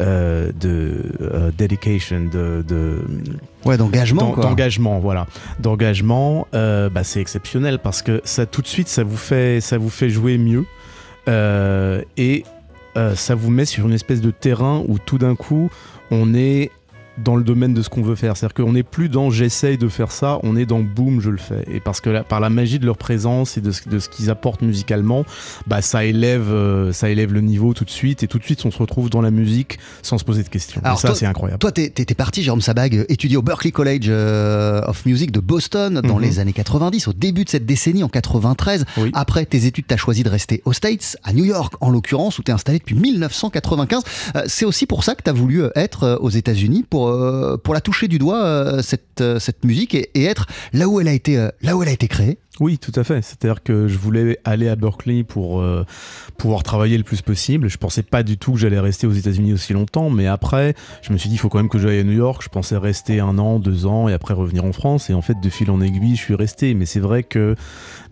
euh, 0.01 0.51
de 0.59 1.03
euh, 1.21 1.51
dedication, 1.55 2.21
de, 2.21 2.63
de 2.67 2.97
Ouais, 3.63 3.77
d'engagement 3.77 4.35
d'engagement, 4.35 4.99
voilà, 4.99 5.27
d'engagement, 5.59 6.47
euh, 6.55 6.89
bah, 6.89 7.03
c'est 7.03 7.21
exceptionnel 7.21 7.77
parce 7.77 8.01
que 8.01 8.19
ça 8.23 8.47
tout 8.47 8.63
de 8.63 8.67
suite 8.67 8.87
ça 8.87 9.03
vous 9.03 9.17
fait 9.17 9.61
ça 9.61 9.77
vous 9.77 9.91
fait 9.91 10.09
jouer 10.09 10.39
mieux 10.39 10.65
et 11.27 12.43
euh, 12.95 13.15
ça 13.15 13.33
vous 13.35 13.49
met 13.49 13.65
sur 13.65 13.87
une 13.87 13.93
espèce 13.93 14.21
de 14.21 14.31
terrain 14.31 14.83
où 14.87 14.99
tout 14.99 15.17
d'un 15.17 15.35
coup 15.35 15.69
on 16.11 16.33
est 16.35 16.69
dans 17.17 17.35
le 17.35 17.43
domaine 17.43 17.73
de 17.73 17.81
ce 17.81 17.89
qu'on 17.89 18.01
veut 18.01 18.15
faire. 18.15 18.35
C'est-à-dire 18.35 18.55
qu'on 18.65 18.73
n'est 18.73 18.83
plus 18.83 19.09
dans 19.09 19.29
j'essaye 19.29 19.77
de 19.77 19.87
faire 19.87 20.11
ça, 20.11 20.39
on 20.43 20.55
est 20.55 20.65
dans 20.65 20.79
boum, 20.79 21.21
je 21.21 21.29
le 21.29 21.37
fais. 21.37 21.63
Et 21.71 21.79
parce 21.79 22.01
que 22.01 22.09
là, 22.09 22.23
par 22.23 22.39
la 22.39 22.49
magie 22.49 22.79
de 22.79 22.85
leur 22.85 22.97
présence 22.97 23.57
et 23.57 23.61
de 23.61 23.71
ce, 23.71 23.87
de 23.87 23.99
ce 23.99 24.09
qu'ils 24.09 24.29
apportent 24.29 24.61
musicalement, 24.61 25.25
bah, 25.67 25.81
ça, 25.81 26.05
élève, 26.05 26.49
euh, 26.51 26.91
ça 26.91 27.09
élève 27.09 27.31
le 27.33 27.41
niveau 27.41 27.73
tout 27.73 27.85
de 27.85 27.89
suite. 27.89 28.23
Et 28.23 28.27
tout 28.27 28.39
de 28.39 28.43
suite, 28.43 28.65
on 28.65 28.71
se 28.71 28.77
retrouve 28.77 29.09
dans 29.09 29.21
la 29.21 29.31
musique 29.31 29.79
sans 30.01 30.17
se 30.17 30.23
poser 30.23 30.43
de 30.43 30.49
questions. 30.49 30.81
Alors, 30.83 30.97
et 30.97 31.01
ça, 31.01 31.13
c'est 31.15 31.25
incroyable. 31.25 31.59
Toi, 31.59 31.71
t'es 31.71 31.89
t'es- 31.89 32.05
t'es 32.05 32.15
parti, 32.15 32.41
Jérôme 32.43 32.61
Sabag, 32.61 32.95
euh, 32.95 33.05
étudier 33.09 33.37
au 33.37 33.41
Berklee 33.41 33.71
College 33.71 34.05
euh, 34.09 34.81
of 34.87 35.05
Music 35.05 35.31
de 35.31 35.39
Boston 35.39 36.01
dans 36.03 36.15
Mhm. 36.15 36.21
les 36.21 36.39
années 36.39 36.53
90, 36.53 37.07
au 37.07 37.13
début 37.13 37.43
de 37.43 37.49
cette 37.49 37.65
décennie, 37.65 38.03
en 38.03 38.09
93. 38.09 38.85
Oui. 38.97 39.11
Après 39.13 39.45
tes 39.45 39.65
études, 39.65 39.85
t'as 39.87 39.97
choisi 39.97 40.23
de 40.23 40.29
rester 40.29 40.61
aux 40.65 40.73
States, 40.73 41.17
à 41.23 41.33
New 41.33 41.45
York 41.45 41.73
en 41.81 41.89
l'occurrence, 41.89 42.39
où 42.39 42.43
t'es 42.43 42.51
installé 42.51 42.79
depuis 42.79 42.95
1995. 42.95 44.03
Euh, 44.35 44.43
C'est 44.47 44.65
aussi 44.65 44.85
pour 44.85 45.03
ça 45.03 45.15
que 45.15 45.21
t'as 45.23 45.31
voulu 45.33 45.63
euh, 45.63 45.69
être 45.75 46.17
aux 46.21 46.29
États-Unis 46.29 46.83
pour, 46.89 47.02
euh, 47.07 47.57
pour 47.57 47.73
la 47.73 47.81
toucher 47.81 48.07
du 48.07 48.17
doigt, 48.17 48.43
euh, 48.43 48.81
cette, 48.81 49.21
euh, 49.21 49.39
cette 49.39 49.63
musique, 49.63 49.95
et, 49.95 50.09
et 50.15 50.25
être 50.25 50.47
là 50.73 50.87
où 50.87 50.99
elle 50.99 51.07
a 51.07 51.13
été, 51.13 51.49
là 51.61 51.75
où 51.75 51.83
elle 51.83 51.89
a 51.89 51.93
été 51.93 52.07
créée. 52.07 52.37
Oui, 52.59 52.77
tout 52.77 52.91
à 52.95 53.03
fait. 53.03 53.23
C'est-à-dire 53.23 53.63
que 53.63 53.87
je 53.87 53.97
voulais 53.97 54.37
aller 54.45 54.67
à 54.69 54.75
Berkeley 54.75 55.23
pour 55.23 55.59
euh, 55.59 55.85
pouvoir 56.37 56.61
travailler 56.61 56.97
le 56.99 57.03
plus 57.03 57.23
possible. 57.23 57.67
Je 57.67 57.77
pensais 57.79 58.03
pas 58.03 58.21
du 58.21 58.37
tout 58.37 58.53
que 58.53 58.59
j'allais 58.59 58.79
rester 58.79 59.07
aux 59.07 59.11
États-Unis 59.11 59.53
aussi 59.53 59.73
longtemps, 59.73 60.11
mais 60.11 60.27
après, 60.27 60.75
je 61.01 61.11
me 61.11 61.17
suis 61.17 61.29
dit, 61.29 61.35
il 61.35 61.39
faut 61.39 61.49
quand 61.49 61.57
même 61.57 61.67
que 61.69 61.79
j'aille 61.79 61.99
à 61.99 62.03
New 62.03 62.11
York. 62.13 62.41
Je 62.43 62.49
pensais 62.49 62.77
rester 62.77 63.19
un 63.19 63.39
an, 63.39 63.57
deux 63.57 63.87
ans, 63.87 64.07
et 64.07 64.13
après 64.13 64.35
revenir 64.35 64.65
en 64.65 64.71
France. 64.71 65.09
Et 65.09 65.15
en 65.15 65.23
fait, 65.23 65.39
de 65.41 65.49
fil 65.49 65.71
en 65.71 65.81
aiguille, 65.81 66.15
je 66.15 66.21
suis 66.21 66.35
resté. 66.35 66.75
Mais 66.75 66.85
c'est 66.85 66.99
vrai 66.99 67.23
que 67.23 67.55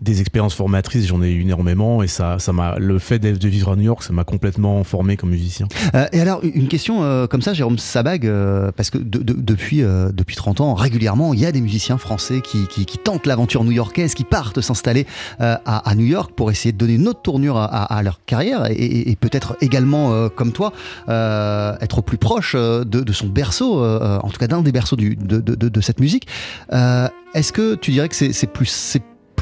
des 0.00 0.20
expériences 0.20 0.54
formatrices, 0.54 1.06
j'en 1.06 1.22
ai 1.22 1.30
eu 1.30 1.42
énormément, 1.42 2.02
et 2.02 2.08
ça, 2.08 2.40
ça 2.40 2.52
m'a, 2.52 2.76
le 2.80 2.98
fait 2.98 3.20
de 3.20 3.48
vivre 3.48 3.70
à 3.70 3.76
New 3.76 3.82
York, 3.84 4.02
ça 4.02 4.12
m'a 4.12 4.24
complètement 4.24 4.82
formé 4.82 5.16
comme 5.16 5.30
musicien. 5.30 5.68
Euh, 5.94 6.06
et 6.12 6.20
alors, 6.20 6.40
une 6.42 6.66
question 6.66 7.04
euh, 7.04 7.28
comme 7.28 7.42
ça, 7.42 7.54
Jérôme 7.54 7.78
Sabag, 7.78 8.26
euh, 8.26 8.72
parce 8.72 8.90
que 8.90 8.98
de- 8.98 9.22
de- 9.22 9.34
depuis, 9.40 9.82
euh, 9.84 10.10
depuis 10.12 10.34
30 10.34 10.60
ans, 10.60 10.74
régulièrement, 10.74 11.32
il 11.32 11.38
y 11.38 11.46
a 11.46 11.52
des 11.52 11.60
musiciens 11.60 11.96
français 11.96 12.40
qui, 12.40 12.66
qui- 12.66 12.86
qui 12.86 12.98
tentent 12.98 13.26
l'aventure 13.26 13.62
new-yorkaise, 13.62 14.14
partent 14.32 14.62
s'installer 14.62 15.06
euh, 15.42 15.56
à, 15.66 15.94
New 15.94 16.06
York 16.06 16.32
pour 16.34 16.50
essayer 16.50 16.72
de 16.72 16.78
donner 16.78 16.94
une 16.94 17.06
autre 17.06 17.20
tournure 17.20 17.58
à, 17.58 18.02
leur 18.02 18.24
carrière 18.24 18.66
et, 18.70 19.14
peut-être 19.20 19.58
également, 19.60 20.14
euh, 20.14 20.30
comme 20.30 20.52
toi, 20.52 20.72
euh, 21.10 21.76
être 21.82 22.00
plus 22.00 22.16
proche 22.16 22.56
de, 22.56 23.12
son 23.12 23.26
berceau, 23.26 23.84
en 23.84 24.28
tout 24.30 24.38
cas 24.38 24.46
d'un 24.46 24.62
des 24.62 24.72
berceaux 24.72 24.96
de, 24.96 25.80
cette 25.82 26.00
musique. 26.00 26.26
Est-ce 26.70 27.52
que 27.52 27.74
tu 27.74 27.90
dirais 27.90 28.08
que 28.08 28.14
c'est 28.14 28.52
plus... 28.52 28.98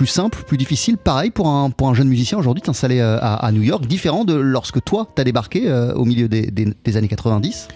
simple, 0.06 0.42
plus 0.44 0.56
difficile, 0.56 0.96
pareil 0.96 1.30
pour 1.30 1.46
un, 1.46 1.94
jeune 1.94 2.08
musicien 2.08 2.36
aujourd'hui 2.38 2.64
euh, 2.66 3.18
à, 3.20 3.46
à 3.46 3.52
New 3.52 3.62
York, 3.62 3.86
différent 3.86 4.24
de 4.24 4.34
lorsque 4.34 4.82
toi 4.82 5.06
t'as 5.14 5.22
débarqué 5.22 5.70
au 5.94 6.04
milieu 6.04 6.28
des 6.28 6.96
années 6.96 7.08
90 7.08 7.68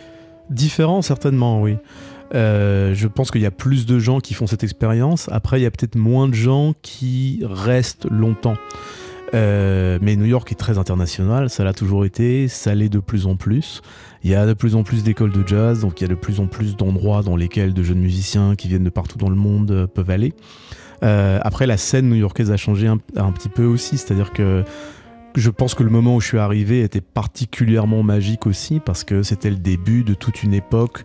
Différent, 0.51 1.01
certainement, 1.01 1.62
oui. 1.62 1.77
Euh, 2.35 2.95
je 2.95 3.07
pense 3.07 3.30
qu'il 3.30 3.41
y 3.41 3.47
a 3.47 3.51
plus 3.51 3.87
de 3.87 3.99
gens 3.99 4.20
qui 4.20 4.35
font 4.35 4.47
cette 4.47 4.64
expérience. 4.64 5.28
Après, 5.30 5.61
il 5.61 5.62
y 5.62 5.66
a 5.66 5.70
peut-être 5.70 5.97
moins 5.97 6.28
de 6.28 6.35
gens 6.35 6.74
qui 6.82 7.41
restent 7.45 8.07
longtemps. 8.11 8.57
Euh, 9.35 9.99
mais 10.01 10.16
New 10.16 10.26
York 10.26 10.51
est 10.53 10.57
très 10.57 10.78
international, 10.78 11.51
ça 11.51 11.64
l'a 11.64 11.72
toujours 11.72 12.05
été, 12.05 12.47
ça 12.47 12.72
l'est 12.74 12.89
de 12.89 13.01
plus 13.01 13.26
en 13.26 13.35
plus. 13.35 13.82
Il 14.22 14.30
y 14.30 14.35
a 14.35 14.47
de 14.47 14.53
plus 14.53 14.76
en 14.76 14.85
plus 14.85 15.03
d'écoles 15.03 15.32
de 15.32 15.47
jazz, 15.47 15.80
donc 15.80 16.01
il 16.01 16.05
y 16.05 16.07
a 16.07 16.09
de 16.09 16.14
plus 16.14 16.39
en 16.39 16.47
plus 16.47 16.76
d'endroits 16.76 17.22
dans 17.22 17.35
lesquels 17.35 17.74
de 17.74 17.82
jeunes 17.82 17.99
musiciens 17.99 18.55
qui 18.55 18.68
viennent 18.68 18.85
de 18.85 18.91
partout 18.91 19.18
dans 19.18 19.30
le 19.30 19.35
monde 19.35 19.70
euh, 19.72 19.87
peuvent 19.87 20.11
aller. 20.11 20.35
Après, 21.03 21.66
la 21.66 21.76
scène 21.76 22.09
new-yorkaise 22.09 22.51
a 22.51 22.57
changé 22.57 22.87
un 22.87 22.97
petit 22.97 23.51
peu 23.51 23.66
aussi, 23.66 23.99
c'est-à-dire 23.99 24.32
que 24.32 24.64
je 25.35 25.51
pense 25.51 25.74
que 25.74 25.82
le 25.82 25.91
moment 25.91 26.16
où 26.16 26.20
je 26.20 26.28
suis 26.28 26.39
arrivé 26.39 26.82
était 26.82 27.01
particulièrement 27.01 28.03
magique 28.03 28.47
aussi 28.47 28.80
parce 28.80 29.05
que 29.05 29.22
c'était 29.22 29.51
le 29.51 29.57
début 29.57 30.05
de 30.05 30.14
toute 30.14 30.43
une 30.43 30.55
époque 30.55 31.03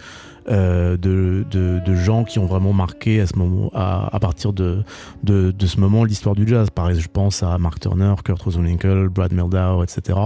euh, 0.49 0.97
de, 0.97 1.95
gens 1.95 2.23
qui 2.23 2.39
ont 2.39 2.45
vraiment 2.45 2.73
marqué 2.73 3.21
à 3.21 3.27
ce 3.27 3.35
moment, 3.35 3.71
à, 3.73 4.17
partir 4.19 4.53
de, 4.53 4.83
ce 5.27 5.79
moment 5.79 6.03
l'histoire 6.03 6.35
du 6.35 6.47
jazz. 6.47 6.69
Par 6.69 6.89
exemple, 6.89 7.03
je 7.03 7.11
pense 7.11 7.43
à 7.43 7.57
Mark 7.57 7.79
Turner, 7.79 8.13
Kurt 8.23 8.41
Rosenwinkel, 8.41 9.09
Brad 9.09 9.33
Mehldau, 9.33 9.83
etc. 9.83 10.17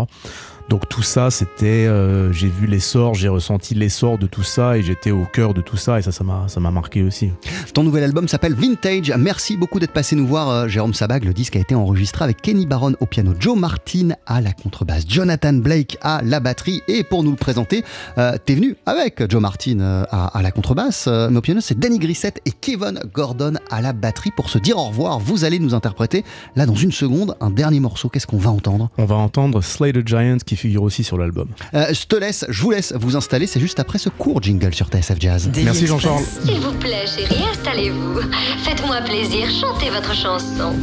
Donc 0.70 0.88
tout 0.90 1.04
ça, 1.04 1.30
c'était, 1.30 1.86
euh, 1.88 2.32
j'ai 2.32 2.48
vu 2.48 2.68
l'essor, 2.68 3.14
j'ai 3.14 3.28
ressenti 3.28 3.76
l'essor 3.76 4.18
de 4.18 4.28
tout 4.28 4.44
ça 4.44 4.78
et 4.78 4.82
j'étais 4.82 5.12
au 5.12 5.26
cœur 5.26 5.54
de 5.54 5.62
tout 5.62 5.78
ça 5.78 6.00
et 6.00 6.02
ça, 6.02 6.12
ça 6.12 6.24
m'a, 6.24 6.46
ça 6.48 6.60
m'a 6.60 6.72
marqué 6.72 7.04
aussi. 7.04 7.32
Ton 7.74 7.84
nouvel 7.84 8.04
album 8.04 8.28
s'appelle 8.28 8.56
Vintage. 8.56 9.14
Merci 9.18 9.58
beaucoup 9.58 9.80
d'être 9.80 9.92
passé 9.92 10.16
nous 10.16 10.26
voir, 10.26 10.50
euh, 10.50 10.68
Jérôme 10.68 10.94
Sabag. 10.94 11.26
Le 11.26 11.34
disque 11.34 11.56
a 11.56 11.60
été 11.60 11.76
enregistré 11.76 12.24
avec 12.24 12.42
Kenny 12.42 12.66
Barron 12.66 12.94
au 13.00 13.06
piano, 13.06 13.34
Joe 13.40 13.58
Martin 13.58 14.10
à 14.26 14.42
la 14.42 14.52
contrebasse, 14.54 15.04
Jonathan 15.08 15.54
Blake 15.54 15.98
à 16.02 16.22
la 16.24 16.40
batterie. 16.40 16.82
Et 16.88 17.04
pour 17.04 17.24
nous 17.24 17.32
le 17.32 17.38
présenter, 17.38 17.84
euh, 18.18 18.38
t'es 18.44 18.56
venu 18.56 18.76
avec 18.86 19.30
Joe 19.30 19.42
Martin 19.42 19.80
euh, 19.80 20.06
à, 20.10 20.38
à 20.38 20.42
la 20.42 20.52
contrebasse, 20.52 21.08
mais 21.08 21.38
au 21.38 21.42
piano, 21.42 21.62
c'est 21.62 21.78
Danny 21.78 22.00
Grissett 22.00 22.40
et 22.46 22.52
Kevin 22.52 23.00
Gordon 23.14 23.54
à 23.70 23.82
la 23.82 23.94
batterie 23.94 24.32
pour 24.32 24.50
se 24.50 24.58
dire 24.58 24.78
au 24.78 24.86
revoir. 24.86 25.20
Vous 25.20 25.44
allez 25.44 25.60
nous 25.60 25.74
interpréter, 25.74 26.24
là, 26.56 26.66
dans 26.66 26.76
une 26.76 26.92
seconde, 26.92 27.36
un 27.42 27.50
dernier 27.50 27.80
morceau. 27.80 28.10
Qu'est-ce 28.10 28.28
qu'on 28.28 28.38
va 28.38 28.50
entendre? 28.50 28.90
On 28.98 29.06
va 29.06 29.16
entendre 29.16 29.62
Slay 29.62 29.94
the 29.94 30.08
Giant 30.08 30.38
qui 30.46 30.53
figure 30.56 30.84
aussi 30.84 31.04
sur 31.04 31.18
l'album. 31.18 31.48
Euh, 31.74 31.94
Je 31.94 32.06
te 32.06 32.16
laisse, 32.16 32.46
je 32.50 32.62
vous 32.62 32.72
laisse 32.72 32.94
vous 32.96 33.16
installer. 33.16 33.48
C'est 33.48 33.60
juste 33.60 33.80
après 33.80 33.98
ce 34.00 34.10
court 34.10 34.42
jingle 34.42 34.74
sur 34.74 34.88
TSF 34.88 35.18
Jazz. 35.20 35.50
Daily 35.50 35.66
Merci. 35.66 35.88
Jean-Charles. 35.88 36.24
S'il 36.46 36.60
vous 36.60 36.74
plaît, 36.74 37.06
chérie, 37.08 37.44
installez-vous. 37.52 38.20
Faites-moi 38.64 39.02
plaisir, 39.02 39.48
chantez 39.50 39.90
votre 39.90 40.14
chanson. 40.16 40.74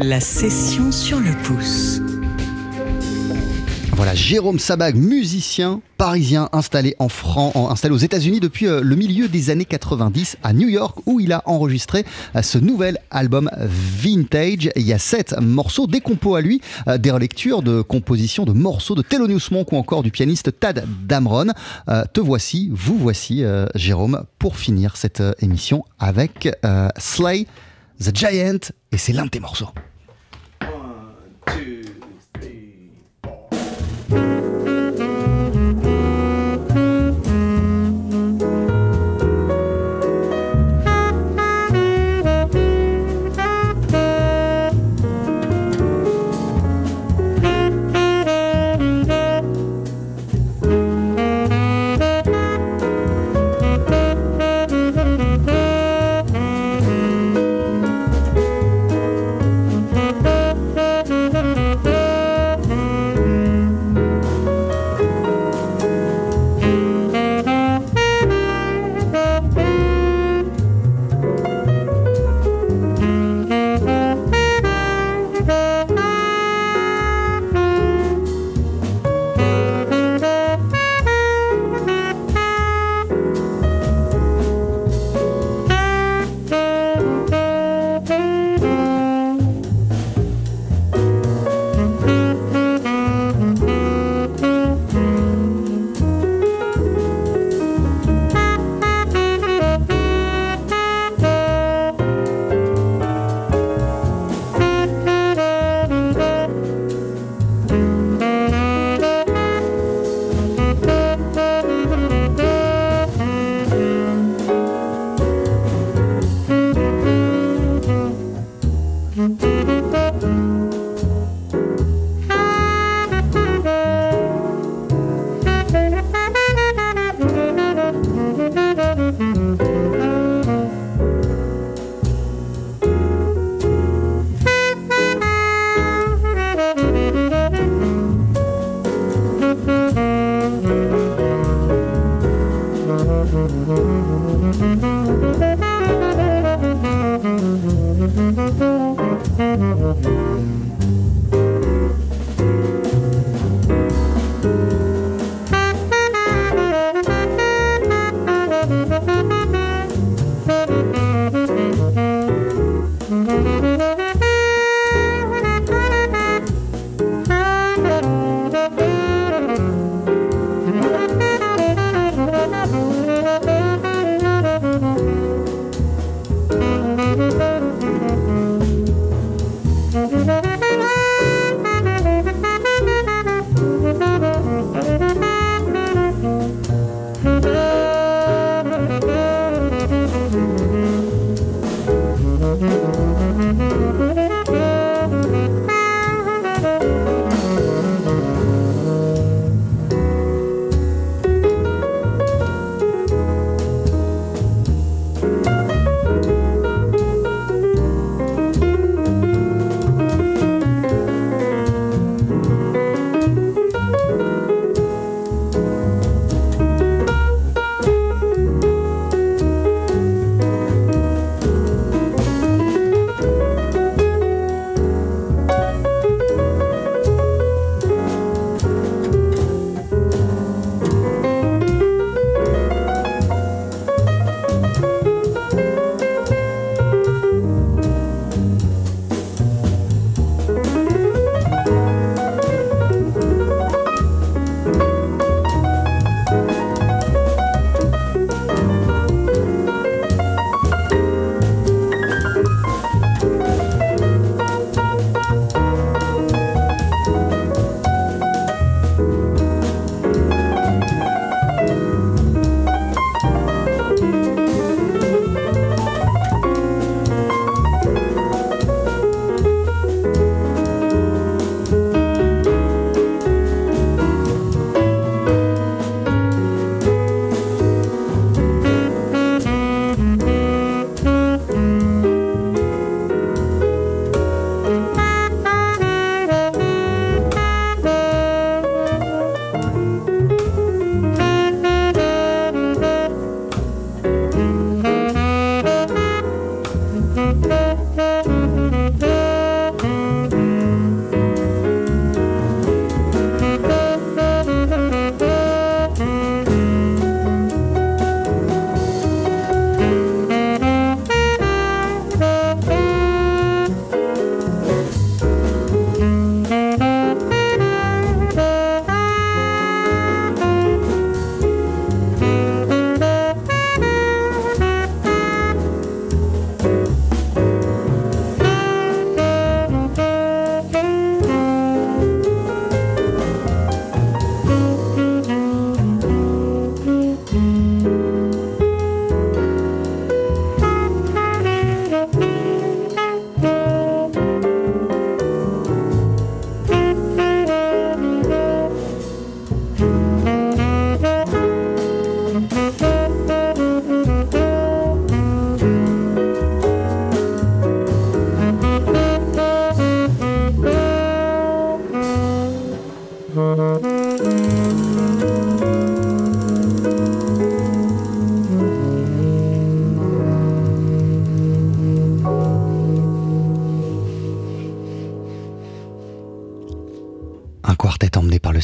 La 0.00 0.20
session 0.20 0.92
sur 0.92 1.18
le 1.20 1.32
pouce. 1.44 2.00
Voilà, 3.98 4.14
Jérôme 4.14 4.60
Sabag, 4.60 4.94
musicien 4.94 5.80
parisien 5.96 6.48
installé 6.52 6.94
en 7.00 7.08
France, 7.08 7.52
installé 7.56 7.92
aux 7.92 7.98
États-Unis 7.98 8.38
depuis 8.38 8.68
euh, 8.68 8.80
le 8.80 8.94
milieu 8.94 9.26
des 9.26 9.50
années 9.50 9.64
90 9.64 10.36
à 10.44 10.52
New 10.52 10.68
York, 10.68 11.00
où 11.06 11.18
il 11.18 11.32
a 11.32 11.42
enregistré 11.46 12.04
euh, 12.36 12.42
ce 12.42 12.58
nouvel 12.58 12.98
album 13.10 13.50
Vintage. 13.58 14.70
Il 14.76 14.82
y 14.82 14.92
a 14.92 15.00
sept 15.00 15.34
morceaux, 15.40 15.88
des 15.88 16.00
compos 16.00 16.36
à 16.36 16.40
lui, 16.40 16.60
euh, 16.86 16.96
des 16.96 17.10
relectures 17.10 17.60
de 17.60 17.82
compositions 17.82 18.44
de 18.44 18.52
morceaux 18.52 18.94
de 18.94 19.02
Thelonious 19.02 19.50
Monk 19.50 19.72
ou 19.72 19.76
encore 19.76 20.04
du 20.04 20.12
pianiste 20.12 20.60
Tad 20.60 20.86
Damron. 21.04 21.48
Te 22.12 22.20
voici, 22.20 22.70
vous 22.72 22.96
voici, 22.96 23.42
Jérôme, 23.74 24.22
pour 24.38 24.58
finir 24.58 24.96
cette 24.96 25.24
émission 25.40 25.84
avec 25.98 26.48
Slay 26.98 27.48
the 28.00 28.14
Giant, 28.14 28.60
et 28.92 28.96
c'est 28.96 29.12
l'un 29.12 29.24
de 29.24 29.30
tes 29.30 29.40
morceaux. 29.40 29.70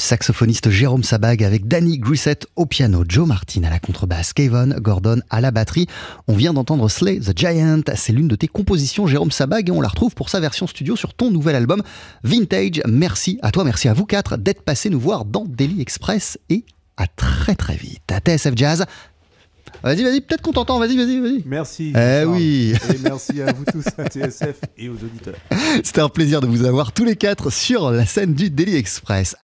Saxophoniste 0.04 0.68
Jérôme 0.68 1.02
Sabag 1.02 1.42
avec 1.42 1.66
Danny 1.66 1.98
Grissett 1.98 2.46
au 2.56 2.66
piano, 2.66 3.04
Joe 3.08 3.26
Martin 3.26 3.62
à 3.64 3.70
la 3.70 3.78
contrebasse, 3.78 4.34
Kevin 4.34 4.74
Gordon 4.78 5.20
à 5.30 5.40
la 5.40 5.50
batterie. 5.50 5.86
On 6.28 6.34
vient 6.34 6.52
d'entendre 6.52 6.90
Slay 6.90 7.20
the 7.20 7.36
Giant. 7.36 7.80
C'est 7.96 8.12
l'une 8.12 8.28
de 8.28 8.36
tes 8.36 8.46
compositions, 8.46 9.06
Jérôme 9.06 9.30
Sabag, 9.30 9.70
et 9.70 9.72
on 9.72 9.80
la 9.80 9.88
retrouve 9.88 10.14
pour 10.14 10.28
sa 10.28 10.40
version 10.40 10.66
studio 10.66 10.94
sur 10.94 11.14
ton 11.14 11.30
nouvel 11.30 11.56
album 11.56 11.82
Vintage. 12.22 12.82
Merci 12.86 13.38
à 13.40 13.50
toi, 13.50 13.64
merci 13.64 13.88
à 13.88 13.94
vous 13.94 14.04
quatre 14.04 14.36
d'être 14.36 14.62
passés 14.62 14.90
nous 14.90 15.00
voir 15.00 15.24
dans 15.24 15.46
Daily 15.46 15.80
Express 15.80 16.38
et 16.50 16.64
à 16.98 17.06
très 17.06 17.54
très 17.54 17.76
vite. 17.76 18.02
À 18.12 18.20
TSF 18.20 18.52
Jazz. 18.56 18.84
Vas-y, 19.82 20.02
vas-y, 20.02 20.20
peut-être 20.20 20.40
qu'on 20.40 20.52
t'entend, 20.52 20.78
vas-y, 20.78 20.96
vas-y, 20.96 21.20
vas-y. 21.20 21.42
Merci. 21.44 21.92
Eh 21.94 22.24
oui. 22.24 22.74
Et 22.90 22.98
merci 23.02 23.42
à 23.42 23.52
vous 23.52 23.64
tous, 23.64 23.84
à 23.98 24.08
TSF 24.08 24.56
et 24.78 24.88
aux 24.88 24.94
auditeurs. 24.94 25.34
C'était 25.84 26.00
un 26.00 26.08
plaisir 26.08 26.40
de 26.40 26.46
vous 26.46 26.64
avoir 26.64 26.92
tous 26.92 27.04
les 27.04 27.16
quatre 27.16 27.50
sur 27.50 27.90
la 27.90 28.06
scène 28.06 28.34
du 28.34 28.50
Daily 28.50 28.76
Express. 28.76 29.32